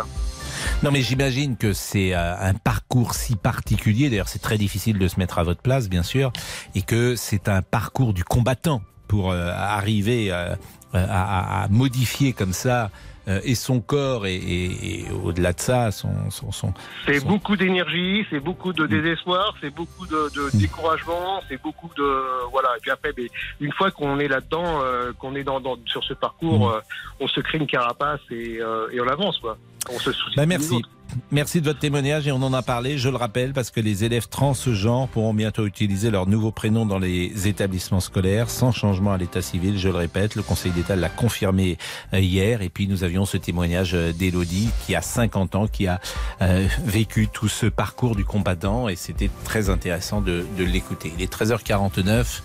[0.83, 5.07] Non mais j'imagine que c'est euh, un parcours si particulier, d'ailleurs c'est très difficile de
[5.07, 6.31] se mettre à votre place bien sûr,
[6.75, 10.55] et que c'est un parcours du combattant pour euh, arriver euh,
[10.93, 12.91] à, modifier comme ça
[13.27, 16.29] et son corps et, et- et au-delà de ça son...
[16.31, 16.73] son, son-
[17.05, 18.73] C'est son- beaucoup d'énergie, c'est beaucoup Mm.
[18.73, 22.69] de désespoir, c'est beaucoup de, de découragement, c'est beaucoup de voilà.
[22.77, 23.11] Et puis après,
[23.59, 26.73] une fois qu'on est là-dedans, euh, qu'on est dans, dans- sur ce parcours, Mm.
[26.73, 26.79] euh,
[27.19, 29.57] on se crée une carapace et, euh, et on avance quoi.
[29.91, 30.35] On se soucie.
[30.35, 30.81] Bah, merci.
[31.31, 34.03] Merci de votre témoignage et on en a parlé, je le rappelle, parce que les
[34.03, 39.17] élèves transgenres pourront bientôt utiliser leur nouveau prénom dans les établissements scolaires sans changement à
[39.17, 39.77] l'état civil.
[39.77, 41.77] Je le répète, le Conseil d'État l'a confirmé
[42.13, 45.87] euh, hier et puis nous avions ce témoignage euh, d'Élodie qui a 50 ans, qui
[45.87, 45.99] a
[46.41, 51.11] euh, vécu tout ce parcours du combattant et c'était très intéressant de, de l'écouter.
[51.17, 52.41] Il est 13h49.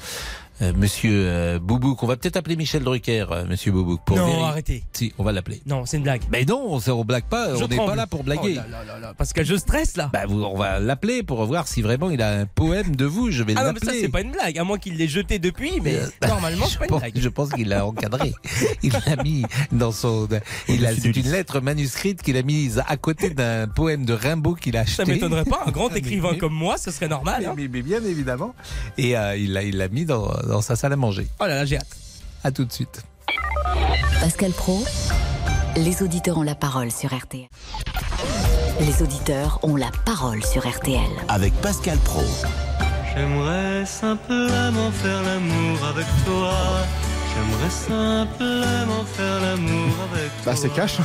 [0.62, 4.00] Euh, monsieur euh, Boubouk, on va peut-être appeler Michel Drucker, euh, monsieur Boubouk.
[4.06, 4.84] Pour Non, arrêtez.
[4.94, 5.60] Si, on va l'appeler.
[5.66, 6.22] Non, c'est une blague.
[6.32, 8.54] Mais non, on ne blague pas, Je on n'est pas là pour blaguer.
[8.56, 10.08] Oh là là là là, parce que je stresse là.
[10.12, 13.30] Bah, vous, on va l'appeler pour voir si vraiment il a un poème de vous.
[13.30, 14.00] Je vais ah non, mais ça l'appeler.
[14.00, 16.78] c'est pas une blague, à moins qu'il l'ait jeté depuis, mais Euh, normalement c'est je
[16.78, 17.18] pas une pense, blague.
[17.18, 18.32] je pense qu'il l'a encadré.
[18.82, 19.42] Il l'a mis
[19.72, 20.26] dans son.
[20.68, 24.54] Il a, c'est une lettre manuscrite qu'il a mise à côté d'un poème de Rimbaud
[24.54, 25.04] qu'il a acheté.
[25.04, 27.44] Ça m'étonnerait pas, un grand écrivain comme moi, ce serait normal.
[27.46, 27.52] hein.
[27.56, 28.54] Mais, mais bien évidemment.
[28.96, 31.26] Et euh, il l'a il l'a mis dans, dans sa salle à manger.
[31.40, 31.96] Oh là là, j'ai hâte.
[32.44, 33.02] À tout de suite.
[34.20, 34.84] Pascal Pro,
[35.76, 37.48] les auditeurs ont la parole sur RTL.
[38.80, 41.00] Les auditeurs ont la parole sur RTL.
[41.28, 42.22] Avec Pascal Pro.
[43.14, 46.52] J'aimerais simplement faire l'amour avec toi.
[47.34, 50.52] J'aimerais simplement faire l'amour avec toi.
[50.52, 50.98] Bah, c'est cash.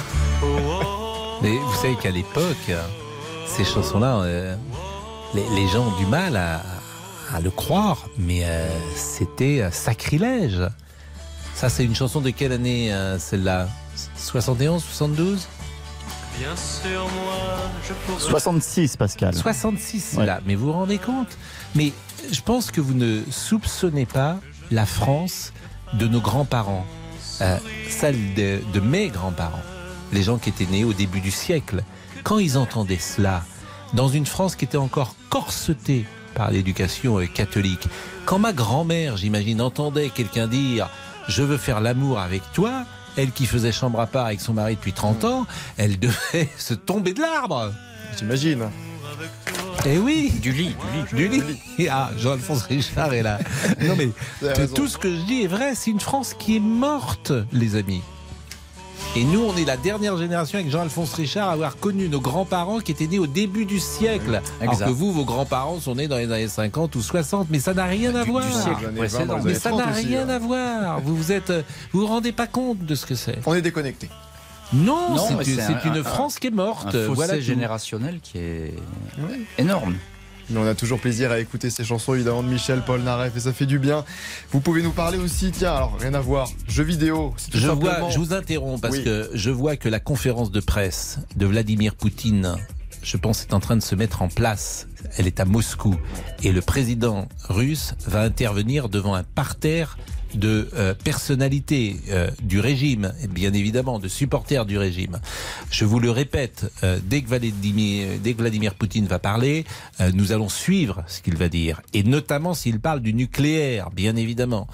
[1.42, 2.72] Mais vous savez qu'à l'époque,
[3.48, 4.56] ces chansons-là, euh,
[5.34, 6.62] les, les gens ont du mal à,
[7.34, 10.62] à le croire, mais euh, c'était euh, sacrilège.
[11.56, 13.68] Ça, c'est une chanson de quelle année, euh, celle-là?
[14.16, 15.48] 71, 72
[16.40, 18.20] Bien sûr, moi, je pourrais.
[18.20, 19.36] 66, Pascal.
[19.36, 20.26] 66, Ouais.
[20.26, 20.40] là.
[20.46, 21.38] Mais vous vous rendez compte?
[21.76, 21.92] Mais
[22.32, 24.38] je pense que vous ne soupçonnez pas
[24.72, 25.52] la France
[25.94, 26.86] de nos grands-parents,
[27.42, 27.58] euh,
[27.90, 29.60] celle de, de mes grands-parents,
[30.14, 31.84] les gens qui étaient nés au début du siècle.
[32.24, 33.44] Quand ils entendaient cela,
[33.94, 37.88] dans une France qui était encore corsetée par l'éducation euh, catholique,
[38.26, 40.90] quand ma grand-mère, j'imagine, entendait quelqu'un dire
[41.28, 42.86] Je veux faire l'amour avec toi,
[43.18, 46.74] elle qui faisait chambre à part avec son mari depuis 30 ans, elle devait se
[46.74, 47.72] tomber de l'arbre.
[48.18, 48.70] J'imagine.
[49.86, 50.76] Eh oui Du lit,
[51.14, 51.42] du lit.
[51.90, 53.40] Ah, Jean-Alphonse Richard est là.
[53.82, 54.10] Non mais
[54.76, 55.74] tout ce que je dis est vrai.
[55.76, 58.02] C'est une France qui est morte, les amis.
[59.18, 62.80] Et nous, on est la dernière génération avec Jean-Alphonse Richard à avoir connu nos grands-parents
[62.80, 64.41] qui étaient nés au début du siècle.
[64.62, 64.86] Alors Exact.
[64.88, 67.84] que vous, vos grands-parents sont nés dans les années 50 ou 60, mais ça n'a
[67.86, 68.45] rien à Du- voir.
[68.45, 69.20] du siècle précédent.
[69.26, 70.34] 20, dans les Mais ça 30 n'a rien hein.
[70.36, 71.01] à voir.
[71.01, 73.38] Vous vous êtes, euh, vous vous rendez pas compte de ce que c'est.
[73.45, 74.07] On est déconnecté.
[74.72, 76.88] Non, Non, c'est un- une un- France qui est morte.
[76.88, 78.74] Un fossé Voilà générationnel qui est
[79.57, 79.95] énorme.
[80.52, 83.39] Mais on a toujours plaisir à écouter ces chansons évidemment de Michel, Paul Naref et
[83.39, 84.04] ça fait du bien.
[84.52, 87.34] Vous pouvez nous parler aussi, tiens, alors rien à voir, jeux vidéo.
[87.54, 89.04] Je simplement- vois, je vous interromps parce Oui.
[89.04, 92.56] que je vois que la conférence de presse de Vladimir Poutine,
[93.02, 94.88] je pense, est en train de se mettre en place.
[95.18, 95.95] Elle est à Moscou
[96.43, 99.97] et le président russe va intervenir devant un parterre
[100.34, 105.20] de euh, personnalités euh, du régime, bien évidemment, de supporters du régime.
[105.70, 109.66] Je vous le répète, euh, dès, que Vladimir, dès que Vladimir Poutine va parler,
[110.00, 114.16] euh, nous allons suivre ce qu'il va dire, et notamment s'il parle du nucléaire, bien
[114.16, 114.68] évidemment.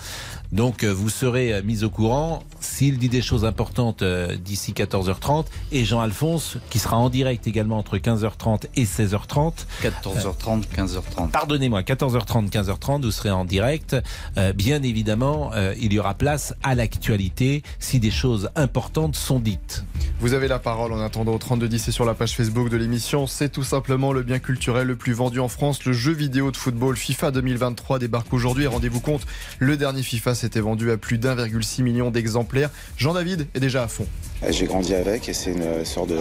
[0.52, 4.74] Donc euh, vous serez euh, mis au courant s'il dit des choses importantes euh, d'ici
[4.74, 9.66] 14h30, et Jean-Alphonse, qui sera en direct également entre 15h30 et 16h30.
[9.84, 11.30] 14h30, 15h30.
[11.32, 13.96] Pardonnez-moi, 14h30, 15h30, vous serez en direct.
[14.56, 19.84] Bien évidemment, il y aura place à l'actualité si des choses importantes sont dites.
[20.20, 23.28] Vous avez la parole en attendant au 3210 et sur la page Facebook de l'émission.
[23.28, 25.86] C'est tout simplement le bien culturel le plus vendu en France.
[25.86, 28.66] Le jeu vidéo de football FIFA 2023 débarque aujourd'hui.
[28.66, 29.28] Rendez-vous compte,
[29.60, 32.70] le dernier FIFA s'était vendu à plus d'1,6 million d'exemplaires.
[32.98, 34.06] Jean-David est déjà à fond.
[34.50, 36.18] J'ai grandi avec et c'est une sorte de-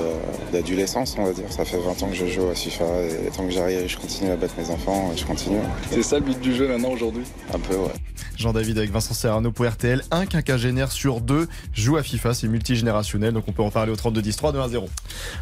[0.52, 1.44] d'adolescence, on va dire.
[1.50, 4.30] Ça fait 20 ans que je joue à FIFA et tant que j'arrive, je continue
[4.30, 5.58] à battre mes enfants et je continue.
[5.90, 7.24] C'est ça le but du jeu maintenant aujourd'hui?
[7.52, 7.92] Un peu, ouais.
[8.38, 10.02] Jean-David avec Vincent Serrano pour RTL.
[10.10, 12.32] Un quinquagénaire sur deux joue à FIFA.
[12.34, 14.88] C'est multigénérationnel, donc on peut en parler au 3210 3 2 1 0.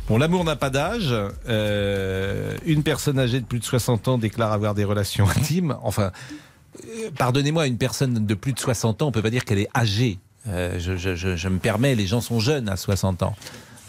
[0.08, 1.14] Bon, l'amour n'a pas d'âge.
[1.48, 5.76] Euh, une personne âgée de plus de 60 ans déclare avoir des relations intimes.
[5.82, 6.10] Enfin, euh,
[7.16, 10.18] pardonnez-moi, une personne de plus de 60 ans, on peut pas dire qu'elle est âgée.
[10.48, 13.34] Euh, je, je- je- je me permets, les gens sont jeunes à 60 ans.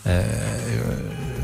[0.08, 0.24] Euh,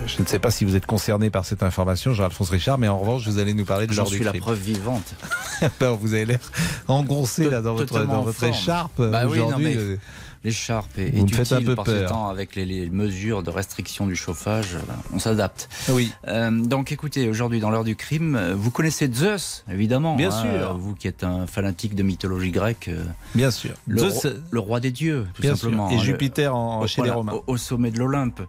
[0.08, 3.00] je ne sais pas si vous êtes concerné par cette information, Jean-Alphonse Richard, mais en
[3.00, 5.16] revanche, vous allez nous parler de l'heure du suis la preuve vivante.
[5.82, 6.40] Alors, vous avez l'air
[6.88, 9.98] engoncé là dans votre, dans votre écharpe Bah oui, non, mais euh,
[10.44, 12.08] L'écharpe est, est faites un utile peu par peur.
[12.08, 14.76] ce temps avec les, les mesures de restriction du chauffage.
[14.76, 15.70] euh, On s'adapte.
[15.90, 16.12] Oui.
[16.28, 20.16] Euh, donc écoutez, aujourd'hui dans l'heure du crime, euh, vous connaissez Zeus, évidemment.
[20.16, 20.78] Bien hein, sûr.
[20.78, 22.90] Vous qui êtes un fanatique de mythologie grecque.
[23.36, 23.72] Bien sûr.
[23.88, 25.90] Le, Zeus, roi, le roi des dieux, tout bien simplement.
[25.90, 25.98] sûr.
[25.98, 27.34] Et hein, Jupiter en, chez les Romains.
[27.34, 28.42] Au, au sommet de l'Olympe.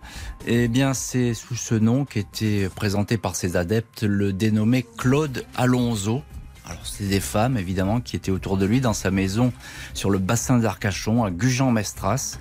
[0.47, 6.23] Eh bien, c'est sous ce nom qu'était présenté par ses adeptes le dénommé Claude Alonso.
[6.67, 9.53] Alors, c'est des femmes, évidemment, qui étaient autour de lui dans sa maison
[9.95, 12.39] sur le bassin d'Arcachon, à Gujan-Mestras.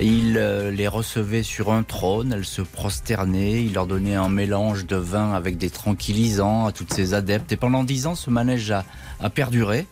[0.00, 4.86] Il euh, les recevait sur un trône, elles se prosternaient, il leur donnait un mélange
[4.86, 7.50] de vin avec des tranquillisants à toutes ses adeptes.
[7.50, 8.84] Et pendant dix ans, ce manège a,
[9.20, 9.86] a perduré.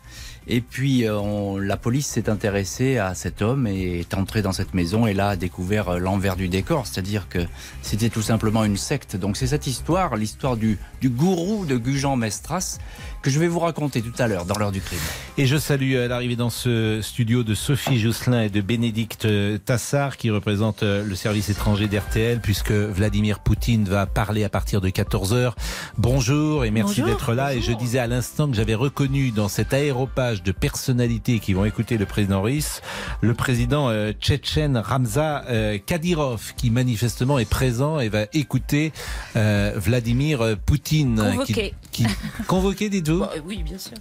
[0.48, 4.52] Et puis euh, on- la police s'est intéressée à cet homme et est entrée dans
[4.52, 7.40] cette maison et là a découvert euh, l'envers du décor, c'est-à-dire que
[7.82, 9.16] c'était tout simplement une secte.
[9.16, 12.78] Donc c'est cette histoire, l'histoire du, du gourou de Gujan Mestras,
[13.22, 14.98] que je vais vous raconter tout à l'heure dans l'heure du crime.
[15.38, 19.58] Et je salue euh, l'arrivée dans ce studio de Sophie Jousselin et de Bénédicte euh,
[19.58, 24.80] Tassard qui représentent euh, le service étranger d'RTL puisque Vladimir Poutine va parler à partir
[24.80, 25.52] de 14h.
[25.98, 27.54] Bonjour et merci d'être là.
[27.54, 31.64] Et je disais à l'instant que j'avais reconnu dans cet aéropage de personnalités qui vont
[31.64, 32.80] écouter le président russe,
[33.22, 38.92] le président euh, tchétchène Ramza euh, Kadyrov qui manifestement est présent et va écouter
[39.36, 41.16] euh, Vladimir Poutine.
[41.16, 41.74] Convoqué.
[41.90, 42.14] Qui, qui-
[42.46, 43.96] convoqué, euh, oui, bien sûr.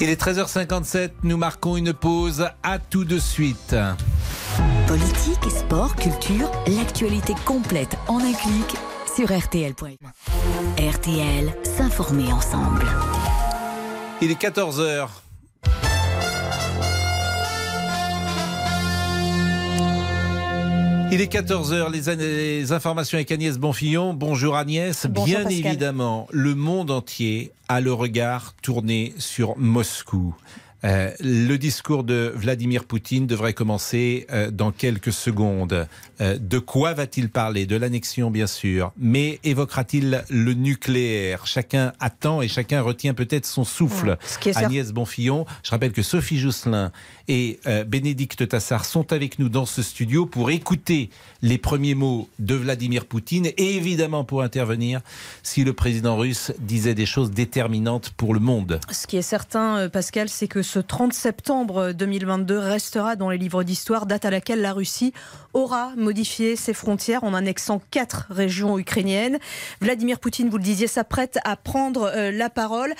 [0.00, 2.48] il est 13h57, nous marquons une pause.
[2.62, 3.74] À tout de suite.
[4.86, 8.76] Politique, sport, culture, l'actualité complète en un clic
[9.14, 9.84] sur RTL.fr.
[10.78, 12.86] RTL, s'informer ensemble.
[14.20, 15.08] Il est 14h.
[21.10, 24.12] Il est 14h, les, informations avec Agnès Bonfillon.
[24.12, 25.06] Bonjour Agnès.
[25.06, 25.66] Bonjour, Bien Pascal.
[25.66, 30.34] évidemment, le monde entier a le regard tourné sur Moscou.
[30.84, 35.88] Euh, le discours de Vladimir Poutine devrait commencer euh, dans quelques secondes.
[36.20, 37.66] Euh, de quoi va-t-il parler?
[37.66, 41.46] De l'annexion, bien sûr, mais évoquera-t-il le nucléaire?
[41.46, 44.18] Chacun attend et chacun retient peut-être son souffle.
[44.44, 46.92] Ouais, Agnès Bonfillon, je rappelle que Sophie Jousselin
[47.26, 51.10] et Bénédicte Tassard sont avec nous dans ce studio pour écouter
[51.42, 55.00] les premiers mots de Vladimir Poutine et évidemment pour intervenir
[55.42, 58.80] si le président russe disait des choses déterminantes pour le monde.
[58.90, 63.62] Ce qui est certain, Pascal, c'est que ce 30 septembre 2022 restera dans les livres
[63.64, 65.14] d'histoire, date à laquelle la Russie
[65.54, 69.38] aura modifié ses frontières en annexant quatre régions ukrainiennes.
[69.80, 72.92] Vladimir Poutine, vous le disiez, s'apprête à prendre euh, la parole.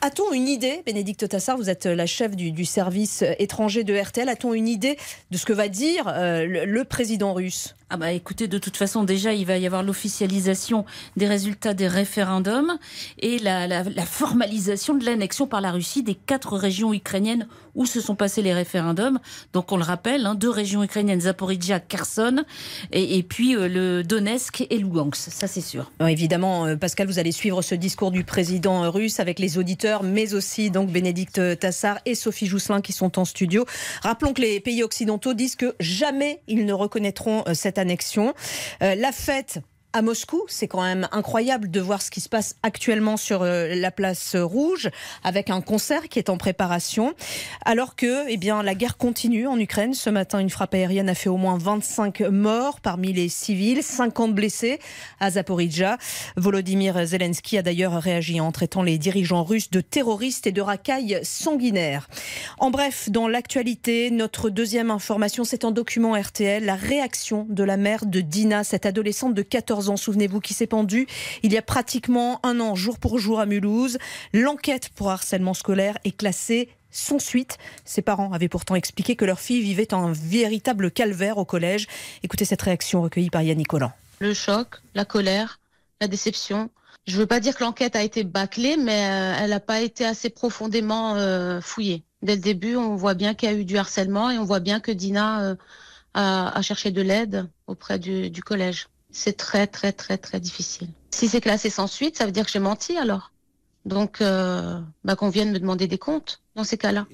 [0.00, 4.54] A-t-on une idée, Bénédicte Tassard, vous êtes la chef du, service étranger de RTL, a-t-on
[4.54, 4.96] une idée
[5.30, 7.74] de ce que va dire euh, le président russe?
[7.90, 10.84] Ah bah écoutez, de toute façon, déjà, il va y avoir l'officialisation
[11.16, 12.78] des résultats des référendums
[13.18, 18.14] et la, formalisation de l'annexion par la Russie des quatre régions ukrainiennes où se sont
[18.14, 19.18] passés les référendums.
[19.54, 22.44] Donc on le rappelle, hein, deux régions ukrainiennes, Zaporizhia, Kherson,
[22.92, 25.90] et, puis euh, le Donetsk et Lugansk, ça c'est sûr.
[26.06, 30.34] Évidemment, euh, Pascal, vous allez suivre ce discours du président russe avec les auditeurs, mais
[30.34, 33.64] aussi donc Bénédicte Tassard et Sophie Jousselin qui sont en studio.
[34.02, 38.34] Rappelons que les pays occidentaux disent que jamais ils ne reconnaîtront euh, annexion.
[38.82, 39.60] Euh, La fête
[39.94, 43.74] à Moscou, c'est quand même incroyable de voir ce qui se passe actuellement sur euh,
[43.74, 44.90] la place rouge
[45.24, 47.14] avec un concert qui est en préparation
[47.64, 49.94] alors que eh bien la guerre continue en Ukraine.
[49.94, 54.34] Ce matin, une frappe aérienne a fait au moins 25 morts parmi les civils, 50
[54.34, 54.78] blessés
[55.20, 55.96] à Zaporizhia.
[56.36, 61.20] Volodymyr Zelensky a d'ailleurs réagi en traitant les dirigeants russes de terroristes et de racailles
[61.22, 62.08] sanguinaires.
[62.58, 67.78] En bref, dans l'actualité, notre deuxième information, c'est un document RTL, la réaction de la
[67.78, 71.06] mère de Dina, cette adolescente de 14 souvenez-vous, qui s'est pendue
[71.42, 73.98] il y a pratiquement un an, jour pour jour à Mulhouse.
[74.32, 77.58] L'enquête pour harcèlement scolaire est classée sans suite.
[77.84, 81.86] Ses parents avaient pourtant expliqué que leur fille vivait un véritable calvaire au collège.
[82.22, 83.92] Écoutez cette réaction recueillie par Yannick Collant.
[84.20, 85.60] le choc, la colère,
[86.00, 86.70] la déception.
[87.06, 89.80] Je ne veux pas dire que l'enquête a été bâclée, mais euh, elle n'a pas
[89.80, 92.04] été assez profondément euh, fouillée.
[92.22, 94.60] Dès le début, on voit bien qu'il y a eu du harcèlement et on voit
[94.60, 95.54] bien que Dina euh,
[96.14, 98.88] a, cherché de l'aide auprès du collège.
[99.10, 100.88] C'est très, très, très, très difficile.
[101.10, 103.32] Si c'est classé sans suite, ça veut dire que j'ai menti alors.
[103.84, 107.06] Donc, euh, bah, qu'on vienne me demander des comptes dans ces cas-là.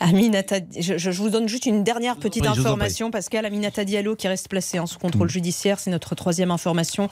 [0.00, 3.46] Aminata, je, je vous donne juste une dernière petite Oui, vous information, Pascal.
[3.46, 7.08] Aminata Diallo qui reste placée en sous contrôle judiciaire, c'est notre troisième information.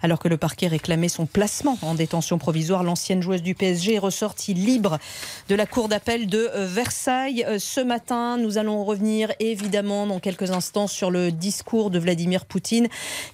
[0.00, 3.98] Alors que le parquet réclamait son placement en détention provisoire, l'ancienne joueuse du PSG est
[3.98, 4.98] ressortie libre
[5.48, 7.44] de la cour d'appel de euh, Versailles.
[7.48, 12.46] Euh, Ce matin, nous allons revenir évidemment dans quelques instants sur le discours de Vladimir
[12.46, 12.86] Poutine,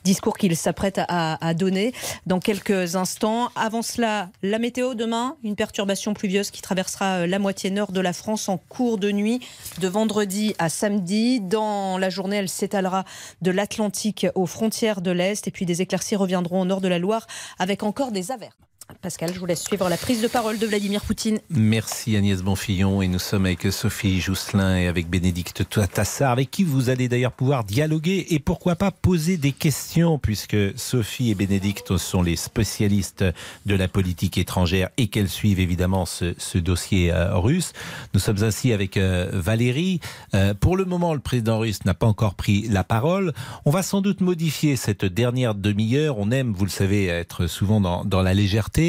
[0.05, 1.93] discours qu'il s'apprête à, à donner
[2.25, 3.51] dans quelques instants.
[3.57, 6.63] Avant cela, la météo demain, une perturbation pluvieuse qui
[7.03, 9.41] euh, la moitié nord de la France en cours de nuit
[9.81, 11.41] de vendredi à samedi.
[11.41, 13.05] Dans la journée, elle s'étalera
[13.43, 16.99] de l'Atlantique aux frontières de l'Est et puis des éclaircies reviendront au nord de la
[16.99, 17.27] Loire
[17.59, 18.55] avec encore des averses.
[19.01, 21.39] Pascal, je vous laisse suivre la prise de parole de Vladimir Poutine.
[21.51, 26.65] Merci Agnès Bonfillon et nous sommes avec Sophie Jousselin et avec Bénédicte Tassard avec qui
[26.65, 31.97] vous allez d'ailleurs pouvoir dialoguer et pourquoi pas poser des questions puisque Sophie et Bénédicte
[31.97, 33.25] sont les spécialistes
[33.67, 37.73] de la politique étrangère et qu'elles suivent évidemment ce, dossier euh, russe.
[38.15, 40.01] Nous sommes ainsi avec euh, Valérie.
[40.35, 43.33] Euh, pour le moment, le président russe n'a pas encore pris la parole.
[43.65, 46.19] On va sans doute modifier cette dernière demi-heure.
[46.19, 48.84] On aime, vous le savez, être souvent dans la légèreté.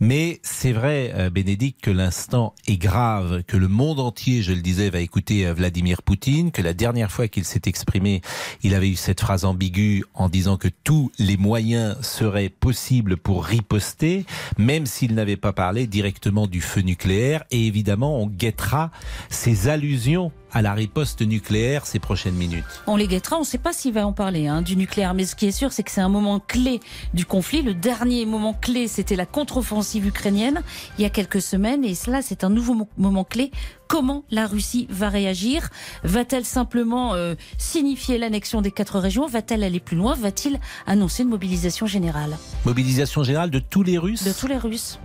[0.00, 4.60] Mais c'est vrai, euh, Bénédicte, que l'instant est grave, que le monde entier, je le
[4.60, 8.20] disais, va écouter euh, Vladimir Poutine, que la dernière fois qu'il s'est exprimé,
[8.62, 13.44] il avait eu cette phrase ambiguë en disant que tous les moyens seraient possibles pour
[13.44, 14.24] riposter,
[14.58, 17.44] même s'il n'avait pas parlé directement du feu nucléaire.
[17.50, 18.90] Et évidemment, on guettera
[19.30, 22.64] ces allusions à la riposte nucléaire ces prochaines minutes.
[22.86, 25.26] On les guettera, on ne sait pas s'il va en parler hein, du nucléaire, mais
[25.26, 26.80] ce qui est sûr, c'est que c'est un moment clé
[27.12, 27.60] du conflit.
[27.60, 30.62] Le dernier moment clé, c'était la contre-offensive ukrainienne
[30.98, 33.50] il y a quelques semaines, et cela, c'est un nouveau mo- moment clé.
[33.86, 35.68] Comment la Russie va réagir?
[36.04, 39.26] Va-t-elle simplement euh, signifier l'annexion des quatre régions?
[39.26, 40.14] Va-t-elle aller plus loin?
[40.14, 42.38] Va-t-il annoncer une mobilisation générale?
[42.64, 44.24] Mobilisation générale de tous les Russes?
[44.24, 44.98] De tous les Russes.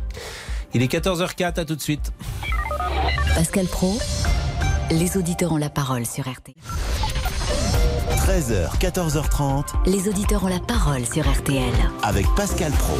[0.74, 2.14] Il est 14h04, à tout de suite.
[3.36, 3.97] Pascal Pro,
[4.92, 6.54] les auditeurs ont la parole sur RT.
[8.28, 9.66] 13h, 14h30.
[9.86, 11.74] Les auditeurs ont la parole sur RTL.
[12.04, 12.98] Avec Pascal Pro.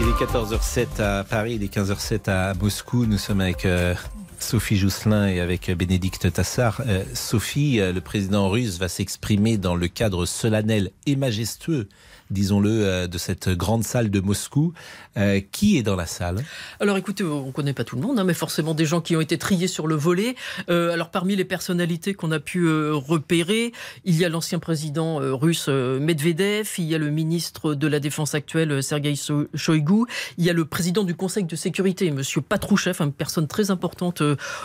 [0.00, 3.06] Il est 14h07 à Paris, il est 15h07 à Moscou.
[3.06, 3.94] Nous sommes avec euh,
[4.42, 6.82] Sophie Jousselin et avec euh, Bénédicte Tassard.
[6.86, 11.88] Euh, Sophie, euh, le président russe va s'exprimer dans le cadre solennel et majestueux,
[12.32, 14.72] disons-le, euh, de cette grande salle de Moscou.
[15.18, 16.42] Euh, qui est dans la salle?
[16.80, 19.14] Alors écoutez, on ne connaît pas tout le monde, hein, mais forcément des gens qui
[19.14, 20.36] ont été triés sur le volet.
[20.70, 23.72] Euh, alors parmi les personnalités qu'on a pu repérer,
[24.06, 28.34] il y a l'ancien président russe Medvedev, il y a le ministre de la Défense
[28.34, 30.06] actuel Sergei So- Shoigu,
[30.38, 34.22] il y a le président du Conseil de sécurité, Monsieur Patrouchev, une personne très importante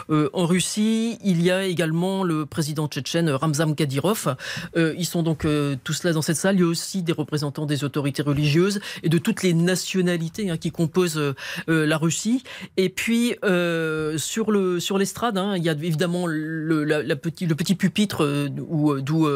[0.10, 1.18] en Russie.
[1.26, 4.36] Il y a également le président tchétchène Ramzan Kadyrov.
[4.78, 5.46] Ils sont donc
[5.84, 6.56] tous là dans cette salle.
[6.56, 10.58] Il y a aussi des représentants des autorités religieuses et de toutes les nationalités hein,
[10.58, 11.34] qui composent euh,
[11.70, 12.44] euh, la Russie.
[12.78, 17.56] Et puis euh, sur le sur l'estrade, hein, il y a évidemment le, petit, le
[17.56, 19.28] petit pupitre où d'où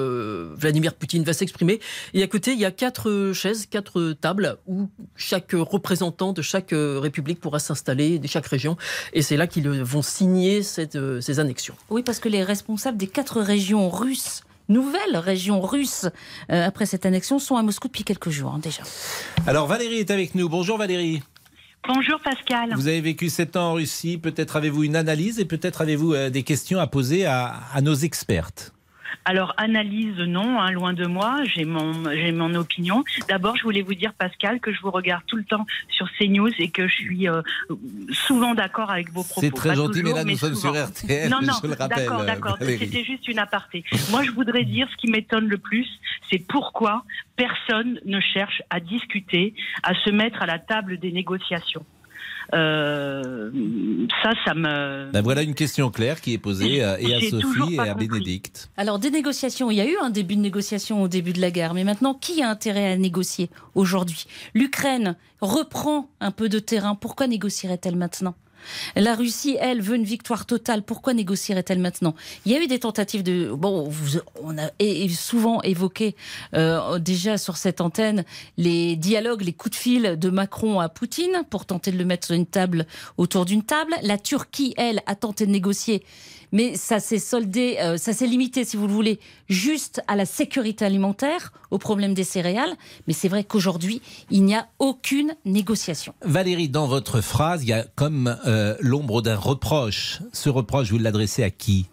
[0.56, 1.80] Vladimir Poutine va s'exprimer.
[2.14, 6.74] Et à côté, il y a quatre chaises, quatre tables où chaque représentant de chaque
[6.74, 8.78] république pourra s'installer, de chaque région.
[9.14, 11.76] Et c'est là qu'ils vont signer ces annexions.
[11.90, 16.08] Oui, parce que les responsables des quatre régions russes, nouvelles régions russes,
[16.52, 18.84] euh, après cette annexion, sont à Moscou depuis quelques jours hein, déjà.
[19.48, 20.50] Alors Valérie est avec nous.
[20.50, 21.22] Bonjour Valérie.
[21.88, 22.74] Bonjour Pascal.
[22.76, 24.18] Vous avez vécu 7 ans en Russie.
[24.18, 27.96] Peut-être avez-vous une analyse et peut-être avez-vous euh, des questions à poser à, à nos
[27.96, 28.72] expertes.
[29.26, 33.04] Alors analyse non, hein, loin de moi, j'ai mon j'ai mon opinion.
[33.28, 36.50] D'abord, je voulais vous dire Pascal que je vous regarde tout le temps sur CNews
[36.60, 37.42] et que je suis euh,
[38.12, 39.42] souvent d'accord avec vos propos.
[39.42, 40.74] C'est très Pas gentil, toujours, mais là nous sommes souvent.
[40.74, 41.98] sur RTL, Non non, je le rappelle.
[42.06, 42.58] d'accord, d'accord.
[42.60, 42.80] Valérie.
[42.80, 43.84] C'était juste une aparté.
[44.10, 45.88] Moi, je voudrais dire ce qui m'étonne le plus,
[46.32, 47.04] c'est pourquoi
[47.36, 49.54] personne ne cherche à discuter,
[49.84, 51.86] à se mettre à la table des négociations.
[52.54, 53.50] Euh,
[54.24, 55.12] ça, ça me.
[55.12, 58.08] Ben voilà une question claire qui est posée euh, et à Sophie et à compris.
[58.08, 58.70] Bénédicte.
[58.78, 61.52] Alors, des négociations, il y a eu un début de négociation au début de la
[61.52, 64.26] guerre, mais maintenant, qui a intérêt à négocier aujourd'hui?
[64.54, 68.36] L'Ukraine reprend un peu de terrain, pourquoi négocierait-elle maintenant?
[68.96, 70.84] La Russie, elle, veut une victoire totale.
[70.84, 72.16] Pourquoi négocierait-elle maintenant?
[72.46, 73.52] Il y a eu des tentatives de...
[73.52, 73.92] Bon,
[74.44, 74.70] on a
[75.10, 76.16] souvent évoqué
[76.56, 78.24] euh, déjà sur cette antenne
[78.58, 82.28] les dialogues, les coups de fil de Macron à Poutine pour tenter de le mettre
[82.28, 82.86] sur une table,
[83.18, 83.94] autour d'une table.
[84.04, 86.04] La Turquie, elle, a tenté de négocier,
[86.52, 90.26] mais ça s'est soldé, euh, ça s'est limité, si vous le voulez, juste à la
[90.26, 92.74] sécurité alimentaire, au problème des céréales.
[93.08, 96.14] Mais c'est vrai qu'aujourd'hui, il n'y a aucune négociation.
[96.24, 100.20] Valérie, dans votre phrase, il y a comme euh, l'ombre d'un reproche.
[100.34, 101.88] Ce reproche, vous l'adressez à qui?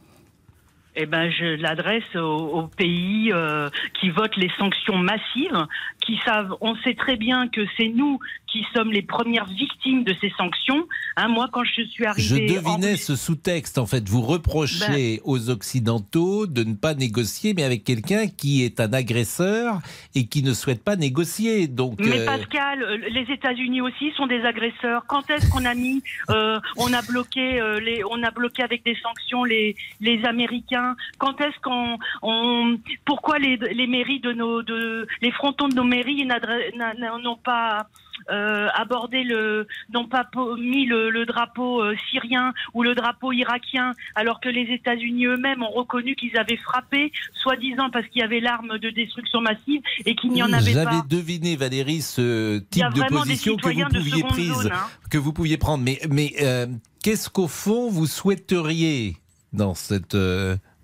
[1.01, 3.69] Eh ben, je l'adresse aux, aux pays euh,
[4.01, 5.67] qui votent les sanctions massives,
[6.09, 6.57] qui savent.
[6.63, 8.19] On sait très bien que c'est nous
[8.51, 10.87] qui sommes les premières victimes de ces sanctions.
[11.17, 13.77] Hein, moi, quand je suis Je arrivée, en devinais ce sous-texte.
[13.77, 18.65] En fait, vous reprochez Ben- aux Occidentaux de ne pas négocier, mais avec quelqu'un qui
[18.65, 19.81] est un agresseur
[20.15, 21.69] et qui ne souhaite pas négocier.
[21.69, 25.05] Donc, Mais euh, Pascal, euh, les États-Unis aussi sont des agresseurs.
[25.07, 28.83] Quand est-ce qu'on a mis, euh, on a bloqué euh, les, on a bloqué avec
[28.83, 30.97] des sanctions les les Américains?
[31.19, 35.85] Quand est-ce qu'on, on, pourquoi les, les mairies de nos, de les frontons de nos
[35.85, 37.89] mairies n'a- n'ont pas
[38.31, 40.29] euh, abordé le, n'ont pas
[40.59, 45.63] mis le, le drapeau euh, syrien ou le drapeau irakien, alors que les États-Unis eux-mêmes
[45.63, 50.15] ont reconnu qu'ils avaient frappé, soi-disant parce qu'il y avait l'arme de destruction massive et
[50.15, 51.05] qu'il n'y en avait J'avais pas.
[51.09, 54.87] deviné, Valérie, ce type de position que vous pouviez prise, zone, hein.
[55.11, 55.85] que vous pouviez prendre.
[55.85, 56.67] Mais, mais euh,
[57.03, 59.17] qu'est-ce qu'au fond vous souhaiteriez
[59.53, 60.17] dans cette,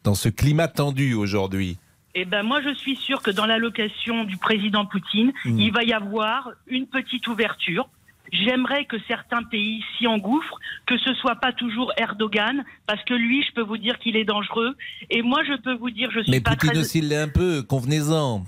[0.04, 1.78] dans ce climat tendu aujourd'hui?
[2.14, 5.58] Eh ben moi je suis sûre que dans l'allocation du président Poutine, Mm.
[5.60, 7.88] il va y avoir une petite ouverture.
[8.32, 13.42] J'aimerais que certains pays s'y engouffrent, que ce soit pas toujours Erdogan, parce que lui,
[13.44, 14.74] je peux vous dire qu'il est dangereux.
[15.10, 16.78] Et moi, je peux vous dire, je suis Mais pas Poutine très.
[16.80, 18.44] aussi l'est un peu, convenez-en.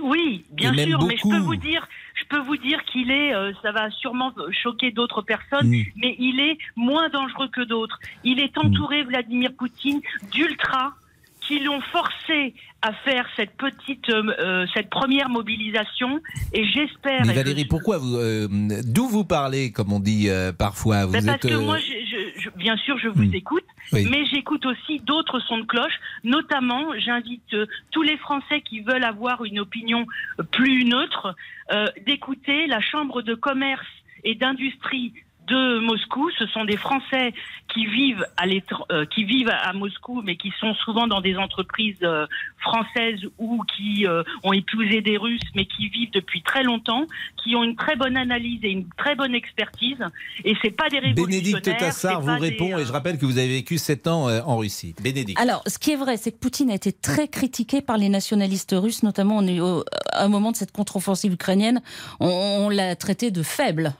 [0.00, 1.86] Oui, bien sûr, mais je peux vous dire,
[2.20, 5.84] je peux vous dire qu'il est, euh, ça va sûrement choquer d'autres personnes, Mm.
[5.96, 7.98] mais il est moins dangereux que d'autres.
[8.24, 10.00] Il est entouré, Vladimir Poutine,
[10.32, 10.92] d'ultras
[11.40, 12.54] qui l'ont forcé
[12.86, 16.20] à faire cette petite, euh, euh, cette première mobilisation,
[16.52, 17.24] et j'espère.
[17.24, 18.46] Valérie, pourquoi vous, euh,
[18.84, 21.06] d'où vous parlez, comme on dit euh, parfois?
[21.06, 23.34] Vous Ben, parce êtes, que euh, moi, je, je- je- bien sûr, je vous Hmm.
[23.34, 24.06] écoute, Oui.
[24.10, 25.98] mais j'écoute aussi d'autres sons de cloche.
[26.24, 30.06] Notamment, j'invite euh, tous les Français qui veulent avoir une opinion
[30.52, 31.34] plus neutre
[31.72, 33.86] euh, d'écouter la Chambre de commerce
[34.24, 35.14] et d'industrie
[35.46, 36.30] de Moscou.
[36.38, 37.32] Ce sont des Français
[37.72, 41.36] qui vivent à, l'étr- euh, qui vivent à Moscou, mais qui sont souvent dans des
[41.36, 42.26] entreprises euh,
[42.60, 47.06] françaises ou qui euh, ont épousé des Russes, mais qui vivent depuis très longtemps,
[47.42, 49.98] qui ont une très bonne analyse et une très bonne expertise.
[50.44, 51.42] Et c'est pas des révolutionnaires.
[51.42, 54.28] Bénédicte pas vous répond, des, euh, et je rappelle que vous avez vécu 7 ans
[54.28, 54.94] euh, en Russie.
[55.02, 55.40] Bénédicte.
[55.40, 58.74] Alors, ce qui est vrai, c'est que Poutine a été très critiqué par les nationalistes
[58.76, 61.82] russes, notamment au- au- à un moment de cette contre-offensive ukrainienne.
[62.20, 63.94] On, on l'a traité de faible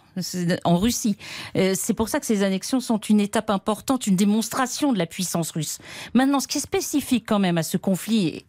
[0.64, 1.16] en Russie.
[1.56, 5.06] Euh, C'est pour ça que ces annexions sont une étape importante, une démonstration de la
[5.06, 5.78] puissance russe.
[6.14, 8.44] Maintenant, ce qui est spécifique quand même à ce conflit,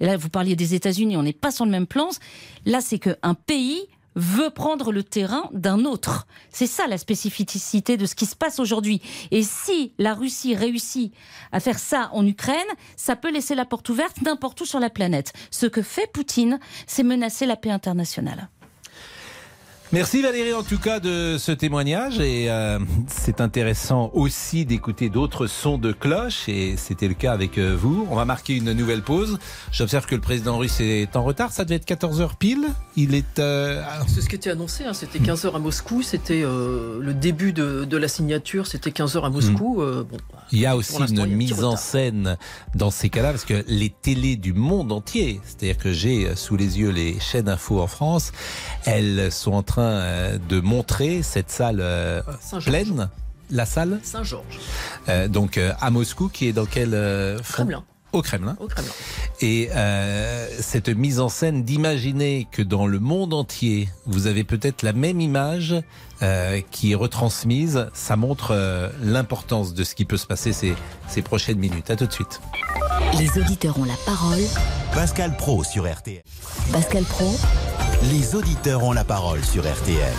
[0.00, 2.08] là vous parliez des États-Unis, on n'est pas sur le même plan.
[2.64, 3.86] Là, c'est qu'un pays
[4.16, 6.26] veut prendre le terrain d'un autre.
[6.50, 9.02] C'est ça la spécificité de ce qui se passe aujourd'hui.
[9.30, 11.12] Et si la Russie réussit
[11.52, 12.56] à faire ça en Ukraine,
[12.96, 15.34] ça peut laisser la porte ouverte n'importe où sur la planète.
[15.50, 18.48] Ce que fait Poutine, c'est menacer la paix internationale.
[19.92, 25.46] Merci Valérie en tout cas de ce témoignage et euh, c'est intéressant aussi d'écouter d'autres
[25.46, 28.04] sons de cloche et c'était le cas avec euh, vous.
[28.10, 29.38] On va marquer une nouvelle pause.
[29.70, 32.66] J'observe que le président russe est en retard, ça devait être 14h pile.
[32.96, 33.38] Il est...
[33.38, 34.92] euh, C'est ce qui était annoncé, hein.
[34.92, 39.30] c'était 15h à Moscou, c'était euh, le début de, de la signature, c'était 15h à
[39.30, 39.80] Moscou.
[39.82, 40.16] euh, bon,
[40.50, 42.36] Il y a aussi une a mise en scène
[42.74, 46.80] dans ces cas-là, parce que les télés du monde entier, c'est-à-dire que j'ai sous les
[46.80, 48.32] yeux les chaînes info en France,
[48.84, 52.22] elles sont en train euh, de montrer cette salle euh,
[52.64, 53.08] pleine,
[53.50, 54.58] la salle, Saint-Georges,
[55.08, 57.84] euh, donc euh, à Moscou, qui est dans quel euh, fond Kremlin.
[58.12, 58.56] Au Kremlin.
[58.60, 58.88] au Kremlin.
[59.40, 64.82] Et euh, cette mise en scène d'imaginer que dans le monde entier, vous avez peut-être
[64.82, 65.74] la même image
[66.22, 70.74] euh, qui est retransmise, ça montre euh, l'importance de ce qui peut se passer ces,
[71.08, 71.90] ces prochaines minutes.
[71.90, 72.40] À tout de suite.
[73.18, 74.40] Les auditeurs ont la parole.
[74.94, 76.22] Pascal Pro sur RTL.
[76.72, 77.36] Pascal Pro,
[78.12, 80.14] Les auditeurs ont la parole sur RTL.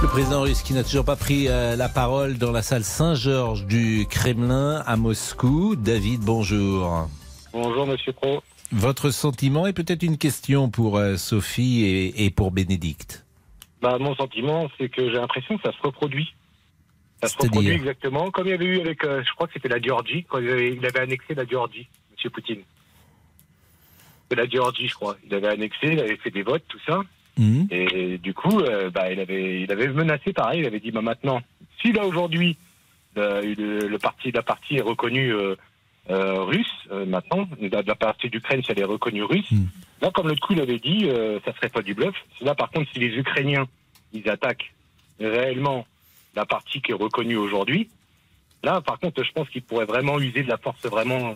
[0.00, 3.66] Le président russe qui n'a toujours pas pris euh, la parole dans la salle Saint-Georges
[3.66, 5.74] du Kremlin à Moscou.
[5.74, 7.08] David, bonjour.
[7.52, 8.42] Bonjour Monsieur Pro.
[8.70, 13.26] Votre sentiment et peut-être une question pour euh, Sophie et, et pour Bénédicte.
[13.82, 16.32] Bah, mon sentiment, c'est que j'ai l'impression que ça se reproduit.
[17.20, 19.68] Ça se reproduit exactement comme il y avait eu avec, euh, je crois que c'était
[19.68, 22.62] la Géorgie, quand il avait, il avait annexé la Géorgie, Monsieur Poutine.
[24.30, 25.16] C'est la Géorgie, je crois.
[25.26, 27.00] Il avait annexé, il avait fait des votes, tout ça.
[27.36, 27.66] Mhm.
[27.70, 30.60] Et du coup, euh, bah, il avait, il avait menacé pareil.
[30.60, 31.42] Il avait dit, bah maintenant,
[31.80, 32.56] si là aujourd'hui
[33.16, 35.56] le, le, le parti, la partie est reconnue euh,
[36.10, 39.50] euh, russe, maintenant, la, la partie d'Ukraine, si elle est reconnue russe,
[40.00, 41.08] là, comme l'autre coup il avait dit,
[41.44, 42.14] ça serait pas du bluff.
[42.40, 43.66] Là, par contre, si les Ukrainiens,
[44.12, 44.72] ils attaquent
[45.20, 45.86] réellement
[46.34, 47.88] la partie qui est reconnue aujourd'hui,
[48.62, 51.34] là, par contre, je pense qu'ils pourraient vraiment user de la force, vraiment,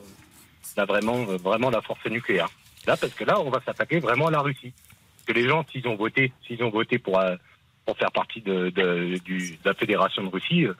[0.76, 2.48] là, vraiment, vraiment la force nucléaire.
[2.86, 4.72] Là, parce que là, on va s'attaquer vraiment à la Russie.
[5.26, 7.36] Que les gens, s'ils ont voté, s'ils ont voté pour euh,
[7.86, 10.74] pour faire partie de, de, du, de la fédération de Russie, euh,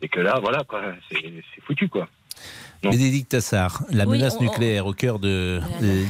[0.00, 1.20] et que là, voilà, quoi, c'est
[1.54, 2.08] c'est foutu, quoi.
[2.90, 5.60] Bénédicte Tassard, la Oui, menace on- nucléaire au cœur de,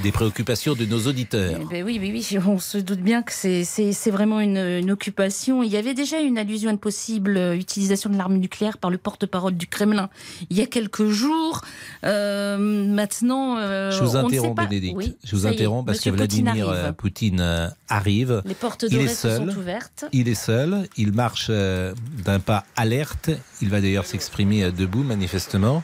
[0.02, 1.58] des préoccupations de nos auditeurs.
[1.60, 5.62] Eh ben oui, oui, oui, on se doute bien que c'est- vraiment une, une occupation.
[5.62, 8.90] Il y avait déjà une allusion à une possible euh, utilisation de l'arme nucléaire par
[8.90, 10.08] le porte-parole du Kremlin
[10.50, 11.60] il y a quelques jours.
[12.04, 14.96] Euh, maintenant, euh, Je vous on ne sait interromps, pas- Bénédicte.
[14.96, 16.92] Oui, je vous interromps parce que Monsieur Poutine Vladimir arrive.
[16.94, 18.42] Poutine arrive.
[18.46, 19.50] Les portes il est d'Oreste seul.
[19.52, 20.04] sont ouvertes.
[20.12, 20.88] Il est seul.
[20.96, 23.30] Il marche d'un pas alerte.
[23.60, 25.82] Il va d'ailleurs s'exprimer debout, manifestement.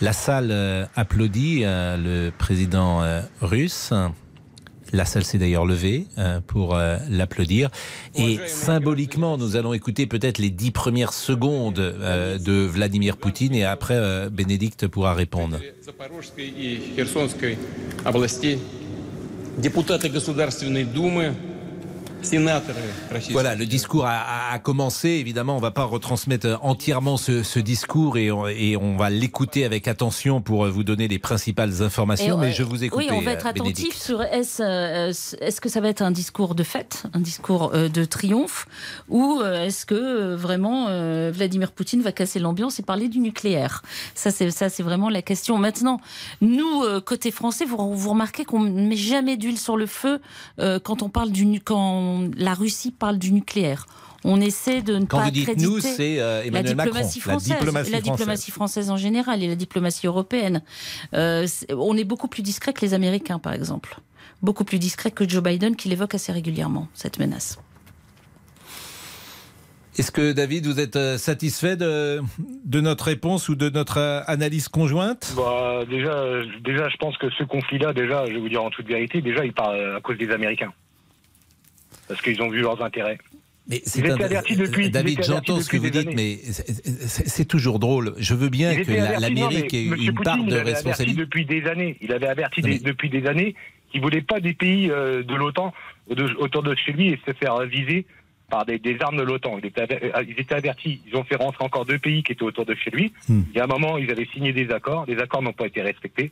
[0.00, 3.92] La salle euh, applaudit euh, le président euh, russe.
[4.92, 7.70] La salle s'est d'ailleurs levée euh, pour euh, l'applaudir.
[8.14, 13.64] Et symboliquement, nous allons écouter peut-être les dix premières secondes euh, de Vladimir Poutine et
[13.64, 15.58] après, euh, Bénédicte pourra répondre.
[15.80, 17.56] Запорожской и Херсонской
[18.04, 18.58] областей,
[19.56, 21.55] депутаты Государственной Думы, сенаторы Российской
[23.31, 25.09] Voilà, le discours a, commencé.
[25.09, 29.65] Évidemment, on va pas retransmettre entièrement ce, ce discours et on, et on va l'écouter
[29.65, 32.37] avec attention pour vous donner les principales informations.
[32.37, 32.97] Et, mais euh, je vous écoute.
[32.99, 35.11] Oui, on va être attentif sur est-ce euh,
[35.61, 38.67] que ça va être un discours de fête, un discours euh, de triomphe,
[39.09, 43.19] ou euh, est-ce que euh, vraiment euh, Vladimir Poutine va casser l'ambiance et parler du
[43.19, 43.83] nucléaire?
[44.15, 45.57] Ça, c'est ça, c'est vraiment la question.
[45.57, 46.01] Maintenant,
[46.41, 50.19] nous euh, côté français, vous, vous remarquez qu'on ne met jamais d'huile sur le feu
[50.59, 51.61] euh, quand on parle du nu-
[52.35, 53.85] la Russie parle du nucléaire.
[54.23, 57.23] On essaie de ne Quand pas vous dites nous, c'est, euh, la Macron, diplomatie la
[57.23, 60.63] française, diplomatie la diplomatie française en général et la diplomatie européenne.
[61.13, 63.99] Euh, on est beaucoup plus discret que les Américains, par exemple.
[64.41, 67.59] Beaucoup plus discret que Joe Biden, qui l'évoque assez régulièrement, cette menace.
[69.97, 72.21] Est-ce que David, vous êtes euh, satisfait de,
[72.65, 75.33] de notre réponse ou de notre analyse conjointe?
[75.35, 76.23] Bah, déjà,
[76.63, 79.45] déjà, je pense que ce conflit-là, déjà, je vais vous dire en toute vérité, déjà,
[79.45, 80.73] il part à cause des Américains.
[82.07, 83.17] Parce qu'ils ont vu leurs intérêts.
[83.69, 83.81] Mais
[84.21, 84.85] avertis depuis.
[84.85, 86.15] ils David, j'entends ce que vous dites, années.
[86.15, 88.13] mais c'est- c'est c'est toujours drôle.
[88.17, 91.19] Je veux bien que la- l'Amérique ait une Poutine, part de responsabilité.
[91.19, 91.97] depuis des années.
[92.01, 93.55] Il avait averti des- depuis des années
[93.91, 95.73] qu'il voulait pas des pays euh, de l'OTAN
[96.39, 98.05] autour de chez lui et se faire viser
[98.49, 99.59] par des, des armes de l'OTAN.
[99.59, 101.01] Euh, Ils étaient avertis.
[101.05, 103.11] Ils ont fait rentrer encore deux pays qui étaient autour de chez lui.
[103.27, 103.41] Hmm.
[103.51, 105.03] Il y a un moment, ils avaient signé des accords.
[105.09, 106.31] Les accords n'ont pas été respectés.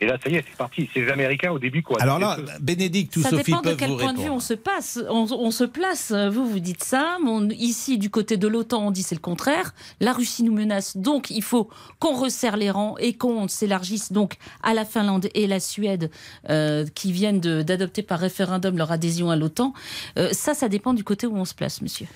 [0.00, 0.88] Et là, ça y est, c'est parti.
[0.94, 2.00] C'est les Américains au début, quoi.
[2.00, 4.54] Alors là, Bénédicte ou ça Sophie dépend de quel vous point de vue on se
[4.54, 6.12] passe, on, on se place.
[6.12, 7.16] Vous, vous dites ça.
[7.20, 9.74] Mon- ici, du côté de l'OTAN, on dit c'est le contraire.
[10.00, 11.68] La Russie nous menace, donc il faut
[11.98, 16.10] qu'on resserre les rangs et qu'on s'élargisse donc à la Finlande et la Suède
[16.48, 19.72] euh, qui viennent d'adopter par référendum leur adhésion à l'OTAN.
[20.16, 22.06] Euh, ça, ça dépend du côté où on se place, monsieur.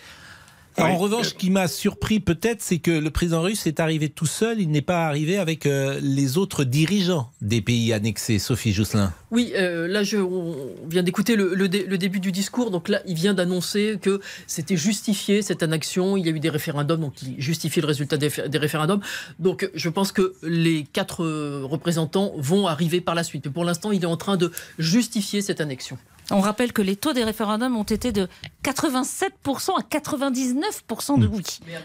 [0.79, 4.27] En revanche, ce qui m'a surpris peut-être, c'est que le président russe est arrivé tout
[4.27, 4.61] seul.
[4.61, 8.39] Il n'est pas arrivé avec euh, les autres dirigeants des pays annexés.
[8.39, 9.13] Sophie Jousselin.
[9.31, 10.55] Oui, euh, là, je, on
[10.89, 12.71] vient d'écouter le, le dé- le début du discours.
[12.71, 16.17] Donc là, il vient d'annoncer que c'était justifié cette annexion.
[16.17, 19.01] Il y a eu des référendums, donc il justifie le résultat des, des référendums.
[19.39, 21.25] Donc je pense que les quatre
[21.63, 23.45] représentants vont arriver par la suite.
[23.47, 25.99] Mais pour l'instant, il est en train de justifier cette annexion.
[26.31, 28.29] On rappelle que les taux des référendums ont été de
[28.65, 31.43] 87% à 99% de oui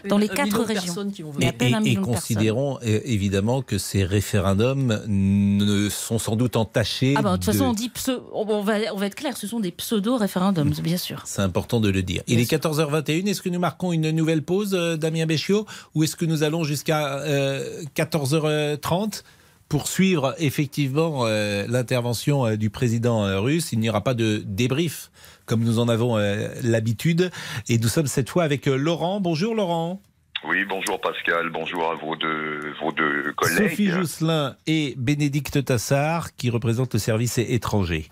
[0.08, 0.94] dans les quatre régions.
[1.10, 2.36] qui Mais à Et, peine un et- et million de personnes.
[2.36, 7.14] considérons euh, évidemment que ces référendums ne sont sans doute entachés.
[7.18, 7.90] Ah bah, de toute de- façon, on dit
[8.32, 11.22] on, va, on va être clair, ce sont des pseudo-référendums, bien sûr.
[11.24, 12.22] C'est important de le dire.
[12.26, 13.26] Il est 14h21.
[13.26, 16.64] Est-ce que nous marquons une nouvelle pause, euh, Damien Béchiot, ou est-ce que nous allons
[16.64, 19.22] jusqu'à euh, 14h30
[19.68, 24.42] pour suivre effectivement euh, l'intervention euh, du président euh, russe Il n'y aura pas de
[24.44, 25.10] débrief
[25.46, 26.18] comme nous en avons
[26.62, 27.30] l'habitude.
[27.70, 29.18] Et nous sommes cette fois avec Laurent.
[29.18, 30.02] Bonjour Laurent.
[30.44, 33.70] Oui, bonjour Pascal, bonjour à vos deux, vos deux collègues.
[33.70, 38.08] Sophie Jousselin et Bénédicte Tassard qui représentent le service étranger.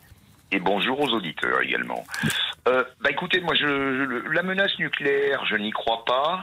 [0.50, 2.04] Et bonjour aux auditeurs également.
[2.64, 6.40] Bah écoutez, moi, je, je- la menace nucléaire, je n'y crois pas.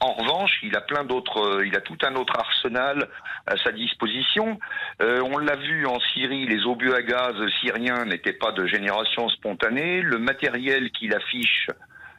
[0.00, 3.08] En revanche, il a plein d'autres, euh, il a tout un autre arsenal
[3.46, 4.58] à sa disposition.
[5.00, 9.28] Euh, on l'a vu en Syrie, les obus à gaz syriens n'étaient pas de génération
[9.28, 10.02] spontanée.
[10.02, 11.68] Le matériel qu'il affiche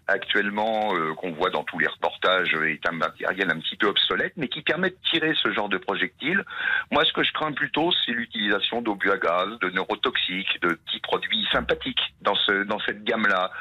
[0.08, 3.88] actuellement, euh, qu'on voit dans tous les reportages, euh, est un matériel un petit peu
[3.88, 6.44] obsolète, mais qui permet de tirer ce genre de projectiles.
[6.92, 11.00] Moi, ce que je crains plutôt, c'est l'utilisation d'obus à gaz, de neurotoxiques, de petits
[11.00, 13.52] produits sympathiques dans, ce, dans cette gamme-là.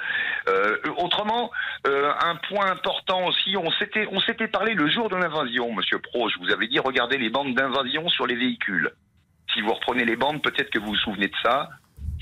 [0.48, 1.50] Euh, autrement,
[1.86, 5.98] euh, un point important aussi, on s'était, on s'était parlé le jour de l'invasion, Monsieur
[5.98, 6.28] Pro.
[6.28, 8.90] Je vous avais dit, regardez les bandes d'invasion sur les véhicules.
[9.54, 11.68] Si vous reprenez les bandes, peut-être que vous vous souvenez de ça.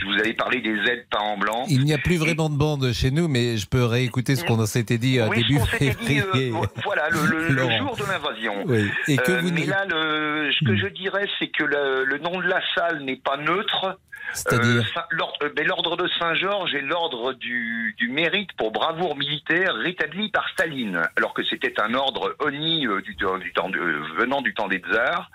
[0.00, 1.66] Je vous avais parlé des aides pas en blanc.
[1.68, 4.64] Il n'y a plus vraiment de bande chez nous, mais je peux réécouter ce qu'on
[4.64, 6.52] s'était dit à Oui, ce début dit, euh,
[6.84, 7.78] voilà, le, le- le Laurent.
[7.78, 8.54] jour de l'invasion.
[8.66, 8.88] Oui.
[9.08, 9.70] Et que Euh, vous mais Hmm.
[9.70, 13.36] là, le, ce que je dirais, c'est que le, nom de la salle n'est pas
[13.36, 13.98] neutre.
[14.32, 20.30] C'est-à-dire Euh, l'ordre euh, de Saint-Georges est l'ordre du, du mérite pour bravoure militaire rétabli
[20.30, 24.02] par Staline, alors que c'était un ordre honni euh, du, temps- du temps de- euh,
[24.18, 25.30] venant du temps des tsars.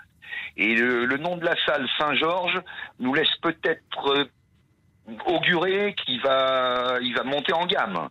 [0.56, 2.58] Et le, le nom de la salle Saint-Georges
[2.98, 4.24] nous laisse peut-être euh,
[5.26, 8.08] augurer qu'il va, il va monter en gamme.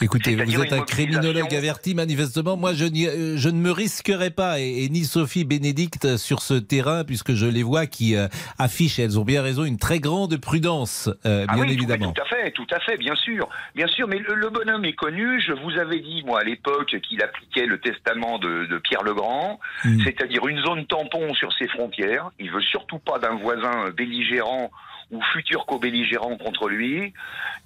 [0.00, 2.56] Écoutez, vous êtes un criminologue averti, manifestement.
[2.56, 6.54] Moi, je, euh, je ne me risquerai pas, et, et ni Sophie Bénédicte, sur ce
[6.54, 8.28] terrain, puisque je les vois qui euh,
[8.60, 12.12] affichent, et elles ont bien raison, une très grande prudence, euh, Ah bien oui, évidemment.
[12.12, 14.06] Tout, à fait, tout à fait, bien sûr, bien sûr.
[14.06, 15.40] Mais le, le bonhomme est connu.
[15.40, 19.14] Je vous avais dit moi à l'époque qu'il appliquait le testament de, de Pierre le
[19.14, 20.04] Grand, Mm.
[20.04, 22.30] c'est-à-dire une zone tampon sur ses frontières.
[22.38, 24.70] Il veut surtout pas d'un voisin belligérant
[25.10, 27.12] ou futur co-belligérant contre lui.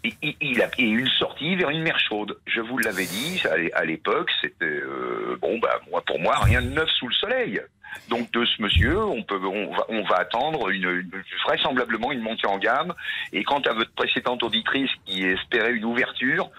[0.05, 2.39] Et, il a une sortie vers une mer chaude.
[2.47, 4.31] Je vous l'avais dit à l'é- à l'époque.
[4.41, 7.61] C'était euh, bon, bah pour moi rien de neuf sous le soleil.
[8.09, 9.39] Donc de ce monsieur, on peut,
[10.09, 10.71] va, attendre
[11.47, 12.95] vraisemblablement une montée en gamme.
[13.33, 16.51] Et quant à votre précédente auditrice qui espérait une ouverture,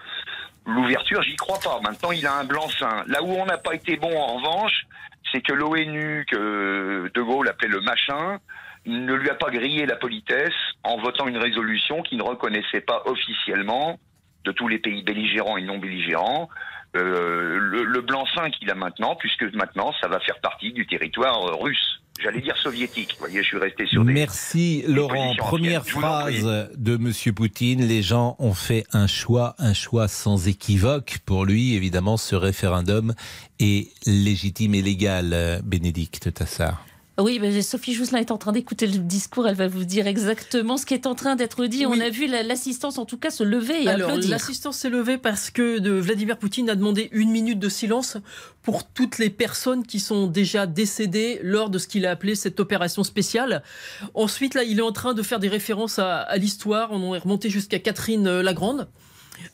[0.66, 1.80] l'ouverture, j'y crois pas.
[1.82, 3.04] Maintenant, il a un blanc-seing.
[3.08, 4.86] Là où on n'a pas été bon, en revanche,
[5.32, 8.38] c'est que l'ONU, que De Gaulle appelait le machin,
[8.86, 13.02] ne lui a pas grillé la politesse en votant une résolution qui ne reconnaissait pas
[13.06, 13.98] officiellement
[14.44, 16.48] de tous les pays belligérants et non belligérants
[16.96, 21.58] euh, le, le blanc-seing qu'il a maintenant, puisque maintenant ça va faire partie du territoire
[21.60, 22.00] russe.
[22.22, 23.10] J'allais dire soviétique.
[23.14, 24.12] Vous voyez, je suis resté sur des.
[24.12, 25.34] Merci des Laurent.
[25.36, 27.84] Première phrase de Monsieur Poutine.
[27.84, 31.18] Les gens ont fait un choix, un choix sans équivoque.
[31.26, 33.14] Pour lui, évidemment, ce référendum
[33.58, 35.32] est légitime et légal.
[35.32, 36.84] euh, Bénédicte Tassard.
[37.16, 39.46] Oui, ben, Sophie Jousselin est en train d'écouter le discours.
[39.46, 41.86] Elle va vous dire exactement ce qui est en train d'être dit.
[41.86, 41.96] Oui.
[41.96, 44.30] On a vu la- l'assistance, en tout cas, se lever et Alors, applaudir.
[44.30, 48.16] l'assistance s'est levée parce que de Vladimir Poutine a demandé une minute de silence
[48.62, 52.58] pour toutes les personnes qui sont déjà décédées lors de ce qu'il a appelé cette
[52.58, 53.62] opération spéciale.
[54.14, 56.90] Ensuite, là, il est en train de faire des références à, à l'histoire.
[56.90, 58.88] On est remonté jusqu'à Catherine euh, la Grande.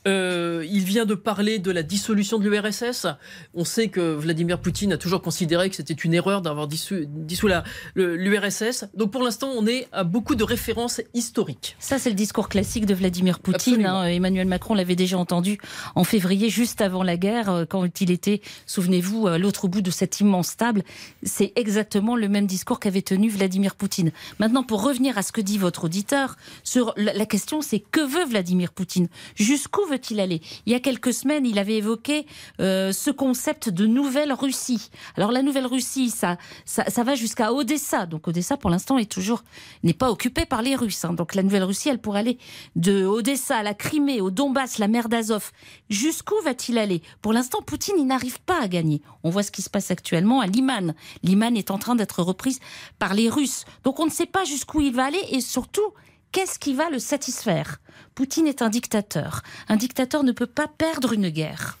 [0.07, 3.07] Euh, il vient de parler de la dissolution de l'URSS.
[3.53, 7.49] On sait que Vladimir Poutine a toujours considéré que c'était une erreur d'avoir dissous, dissous
[7.95, 8.85] l'URSS.
[8.95, 11.75] Donc pour l'instant, on est à beaucoup de références historiques.
[11.79, 13.85] Ça, c'est le discours classique de Vladimir Poutine.
[13.85, 14.05] Hein.
[14.05, 15.57] Emmanuel Macron l'avait déjà entendu
[15.95, 19.91] en février, juste avant la guerre, euh, quand il était, souvenez-vous, à l'autre bout de
[19.91, 20.83] cette immense table.
[21.23, 24.11] C'est exactement le même discours qu'avait tenu Vladimir Poutine.
[24.39, 28.01] Maintenant, pour revenir à ce que dit votre auditeur, sur la, la question, c'est que
[28.01, 29.07] veut Vladimir Poutine?
[29.35, 30.41] Jusqu'où Jusqu'où veut-il aller?
[30.65, 32.25] Il y a quelques semaines, il avait évoqué
[32.59, 34.89] euh, ce concept de nouvelle Russie.
[35.15, 38.05] Alors la nouvelle Russie, ça, ça, va jusqu'à Odessa.
[38.05, 39.45] Donc Odessa, pour l'instant, est toujours
[39.83, 41.05] n'est pas occupée par les Russes.
[41.05, 41.13] hein.
[41.13, 42.37] Donc la nouvelle Russie, elle pourrait aller
[42.75, 45.51] de Odessa à la Crimée, au Donbass, la mer d'Azov.
[45.89, 47.01] Jusqu'où va-t-il aller?
[47.21, 49.01] Pour l'instant, Poutine, il n'arrive pas à gagner.
[49.23, 50.95] On voit ce qui se passe actuellement à Liman.
[51.23, 52.59] Liman est en train d'être reprise
[52.99, 53.63] par les Russes.
[53.85, 55.93] Donc on ne sait pas jusqu'où il va aller et surtout,
[56.31, 57.77] qu'est-ce qui va le satisfaire?
[58.15, 59.41] Poutine est un dictateur.
[59.69, 61.77] Un dictateur ne peut pas perdre une guerre.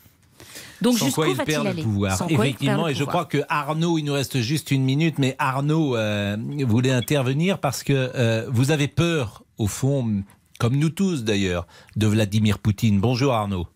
[0.81, 1.83] Donc Sans jusqu'où quoi il va-t-il perd le aller?
[1.83, 2.17] pouvoir.
[2.17, 3.25] Sans Effectivement, le et je pouvoir.
[3.25, 6.35] crois que Arnaud, il nous reste juste une minute, mais Arnaud euh,
[6.65, 10.23] voulait intervenir parce que euh, vous avez peur, au fond,
[10.59, 12.99] comme nous tous d'ailleurs, de Vladimir Poutine.
[12.99, 13.67] Bonjour Arnaud.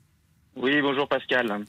[0.55, 1.65] Oui, bonjour Pascal.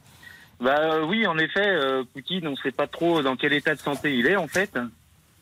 [0.58, 3.74] Bah euh, oui, en effet, euh, Poutine, on ne sait pas trop dans quel état
[3.74, 4.78] de santé il est en fait.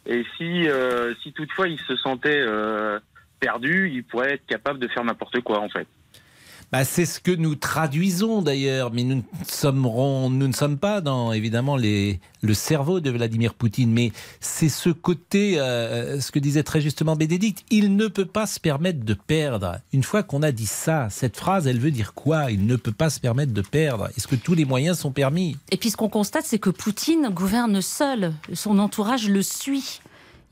[0.07, 2.99] Et si, euh, si toutefois il se sentait euh,
[3.45, 5.87] perdu, il pourrait être capable de faire n'importe quoi en fait.
[6.73, 11.01] Bah, c'est ce que nous traduisons d'ailleurs, mais nous ne, sommerons- nous ne sommes pas
[11.01, 16.41] dans évidemment les, le cerveau de Vladimir Poutine, mais c'est ce côté, euh, ce que
[16.41, 19.77] disait très justement Bénédicte, il ne peut pas se permettre de perdre.
[19.93, 22.51] Une fois qu'on a dit ça, cette phrase, elle veut dire quoi?
[22.51, 24.09] Il ne peut pas se permettre de perdre.
[24.17, 25.57] Est-ce que tous les moyens sont permis?
[25.71, 28.33] Et puis ce qu'on constate, c'est que Poutine gouverne seul.
[28.53, 30.01] Son entourage le suit.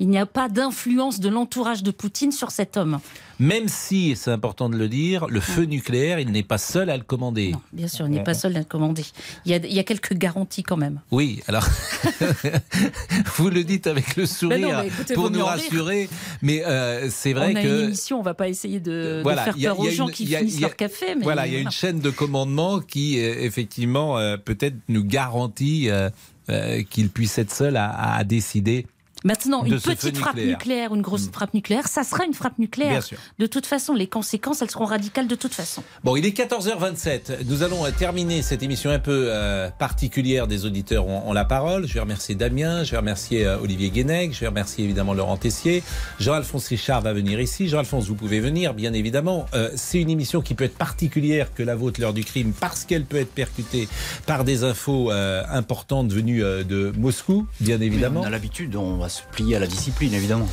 [0.03, 2.99] Il n'y a pas d'influence de l'entourage de Poutine sur cet homme.
[3.39, 6.97] Même si, c'est important de le dire, le feu nucléaire, il n'est pas seul à
[6.97, 7.55] le commander.
[7.73, 9.05] Bien sûr, il n'est pas seul à le commander.
[9.47, 11.01] Il y, a, il y a quelques garanties quand même.
[11.13, 11.65] Oui, alors
[13.37, 16.09] vous le dites avec le sourire non, écoutez, pour nous rassurer,
[16.43, 19.39] mais euh, c'est vrai on a que une émission, on va pas essayer de, faire
[19.49, 21.15] a- peur aux gens une- qui a- finissent a- leur café.
[21.17, 25.05] Mais voilà, il y a une chaîne de commandement qui euh, effectivement euh, peut-être nous
[25.05, 26.11] garantit euh,
[26.91, 28.87] qu'il puisse être seul à, à décider.
[29.25, 30.59] Maintenant, une petite frappe nucléaire.
[30.59, 32.91] nucléaire, une grosse frappe nucléaire, ça sera une frappe nucléaire.
[32.91, 33.19] Bien sûr.
[33.39, 35.83] De toute façon, les conséquences, elles seront radicales de toute façon.
[36.05, 37.45] Bon, il est 14h27.
[37.47, 41.45] Nous allons euh, terminer cette émission un peu euh, particulière des auditeurs ont, ont la
[41.45, 41.87] parole.
[41.87, 45.37] Je vais remercier Damien, je vais remercier euh, Olivier Guénec, je vais remercier évidemment Laurent
[45.37, 45.83] Tessier.
[46.19, 47.69] Jean-Alphonse Richard va venir ici.
[47.69, 49.47] Jean-Alphonse, vous pouvez venir, bien évidemment.
[49.55, 52.85] Euh, C'est une émission qui peut être particulière que la vôtre, l'heure du crime, parce
[52.85, 53.89] qu'elle peut être percutée
[54.27, 58.21] par des infos euh, importantes venues euh, de Moscou, bien évidemment.
[58.21, 60.49] On a l'habitude, on va se plier à la discipline, évidemment.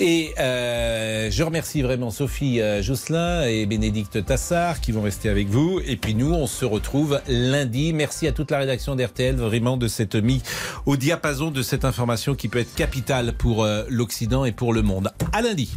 [0.00, 5.48] Et euh, je remercie vraiment Sophie euh, Jousselin et Bénédicte Tassard qui vont rester avec
[5.48, 5.80] vous.
[5.84, 7.92] Et puis nous, on se retrouve lundi.
[7.92, 10.40] Merci à toute la rédaction d'RTL vraiment de s'être mis
[10.86, 14.82] au diapason de cette information qui peut être capitale pour euh, l'Occident et pour le
[14.82, 15.10] monde.
[15.32, 15.76] À lundi.